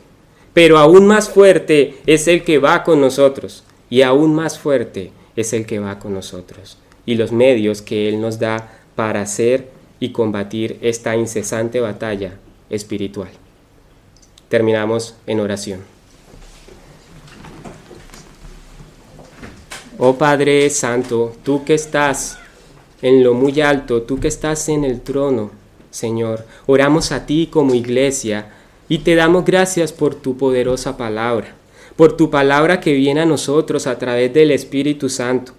pero 0.53 0.77
aún 0.77 1.06
más 1.06 1.30
fuerte 1.30 1.95
es 2.06 2.27
el 2.27 2.43
que 2.43 2.58
va 2.58 2.84
con 2.84 3.01
nosotros, 3.01 3.63
y 3.89 4.01
aún 4.01 4.34
más 4.34 4.58
fuerte 4.58 5.12
es 5.36 5.53
el 5.53 5.65
que 5.65 5.80
va 5.80 5.99
con 5.99 6.13
nosotros 6.13 6.77
y 7.08 7.15
los 7.15 7.32
medios 7.32 7.82
que 7.82 8.10
Él 8.10 8.21
nos 8.21 8.38
da 8.38 8.69
para 8.95 9.21
hacer 9.21 9.69
y 9.99 10.12
combatir 10.12 10.77
esta 10.82 11.15
incesante 11.15 11.80
batalla 11.80 12.38
espiritual. 12.69 13.30
Terminamos 14.49 15.15
en 15.25 15.39
oración. 15.39 15.80
Oh 19.97 20.15
Padre 20.15 20.69
Santo, 20.69 21.34
tú 21.43 21.63
que 21.63 21.73
estás 21.73 22.38
en 23.02 23.24
lo 23.24 23.34
muy 23.34 23.62
alto, 23.62 24.02
tú 24.04 24.20
que 24.20 24.28
estás 24.28 24.70
en 24.70 24.84
el 24.84 25.02
trono, 25.02 25.52
Señor, 25.92 26.46
oramos 26.66 27.12
a 27.12 27.26
ti 27.26 27.48
como 27.52 27.74
iglesia 27.74 28.50
y 28.90 29.00
te 29.00 29.16
damos 29.16 29.46
gracias 29.46 29.94
por 29.94 30.16
tu 30.16 30.38
poderosa 30.38 30.98
palabra 30.98 31.58
por 31.98 32.16
tu 32.16 32.30
palabra 32.30 32.80
que 32.80 32.94
viene 32.94 33.22
a 33.22 33.26
nosotros 33.26 33.88
a 33.88 33.98
través 33.98 34.32
del 34.32 34.52
Espíritu 34.52 35.10
Santo. 35.10 35.54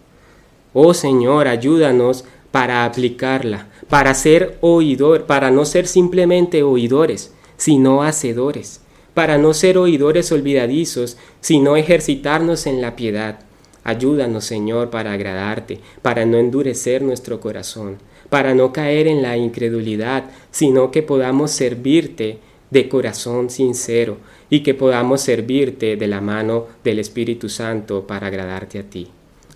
Oh 0.72 0.94
Señor, 0.94 1.48
ayúdanos 1.48 2.24
para 2.53 2.85
aplicarla, 2.85 3.66
para 3.88 4.14
ser 4.14 4.57
oidor, 4.61 5.27
para 5.27 5.51
no 5.51 5.64
ser 5.64 5.87
simplemente 5.87 6.62
oidores, 6.62 7.35
sino 7.57 8.05
hacedores, 8.05 8.81
para 9.14 9.37
no 9.37 9.53
ser 9.53 9.77
oidores 9.79 10.31
olvidadizos, 10.31 11.18
sino 11.40 11.77
ejercitarnos 11.77 12.66
en 12.66 12.81
la 12.81 12.94
piedad. 12.94 13.40
Ayúdanos, 13.84 14.44
Señor, 14.44 14.90
para 14.90 15.12
agradarte, 15.12 15.80
para 16.02 16.26
no 16.26 16.36
endurecer 16.36 17.02
nuestro 17.02 17.40
corazón, 17.40 17.98
para 18.28 18.54
no 18.54 18.72
caer 18.72 19.06
en 19.06 19.22
la 19.22 19.36
incredulidad, 19.36 20.24
sino 20.50 20.90
que 20.90 21.02
podamos 21.02 21.50
servirte 21.50 22.38
de 22.70 22.88
corazón 22.88 23.48
sincero, 23.48 24.18
y 24.50 24.60
que 24.60 24.74
podamos 24.74 25.20
servirte 25.20 25.96
de 25.96 26.06
la 26.06 26.20
mano 26.20 26.66
del 26.84 26.98
Espíritu 26.98 27.48
Santo 27.48 28.06
para 28.06 28.28
agradarte 28.28 28.78
a 28.78 28.82
ti. 28.82 29.08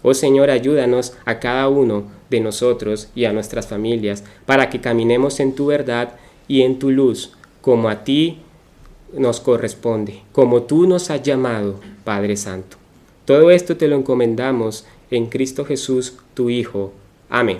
Oh 0.03 0.15
Señor, 0.15 0.51
ayúdanos 0.51 1.15
a 1.25 1.39
cada 1.39 1.69
uno 1.69 2.05
de 2.29 2.41
nosotros 2.41 3.09
y 3.15 3.25
a 3.25 3.33
nuestras 3.33 3.69
familias 3.69 4.25
para 4.47 4.69
que 4.69 4.81
caminemos 4.81 5.39
en 5.41 5.55
tu 5.55 5.67
verdad 5.67 6.17
y 6.49 6.63
en 6.63 6.79
tu 6.79 6.91
luz, 6.91 7.35
como 7.61 7.89
a 7.89 8.05
ti 8.05 8.41
nos 9.13 9.41
corresponde, 9.41 10.23
como 10.33 10.63
tú 10.63 10.87
nos 10.87 11.11
has 11.11 11.23
llamado, 11.23 11.79
Padre 12.05 12.37
Santo. 12.37 12.82
Todo 13.25 13.51
esto 13.51 13.77
te 13.77 13.89
lo 13.89 13.97
encomendamos 13.97 14.87
en 15.11 15.27
Cristo 15.27 15.65
Jesús, 15.65 16.17
tu 16.35 16.51
Hijo. 16.51 16.93
Amén. 17.29 17.59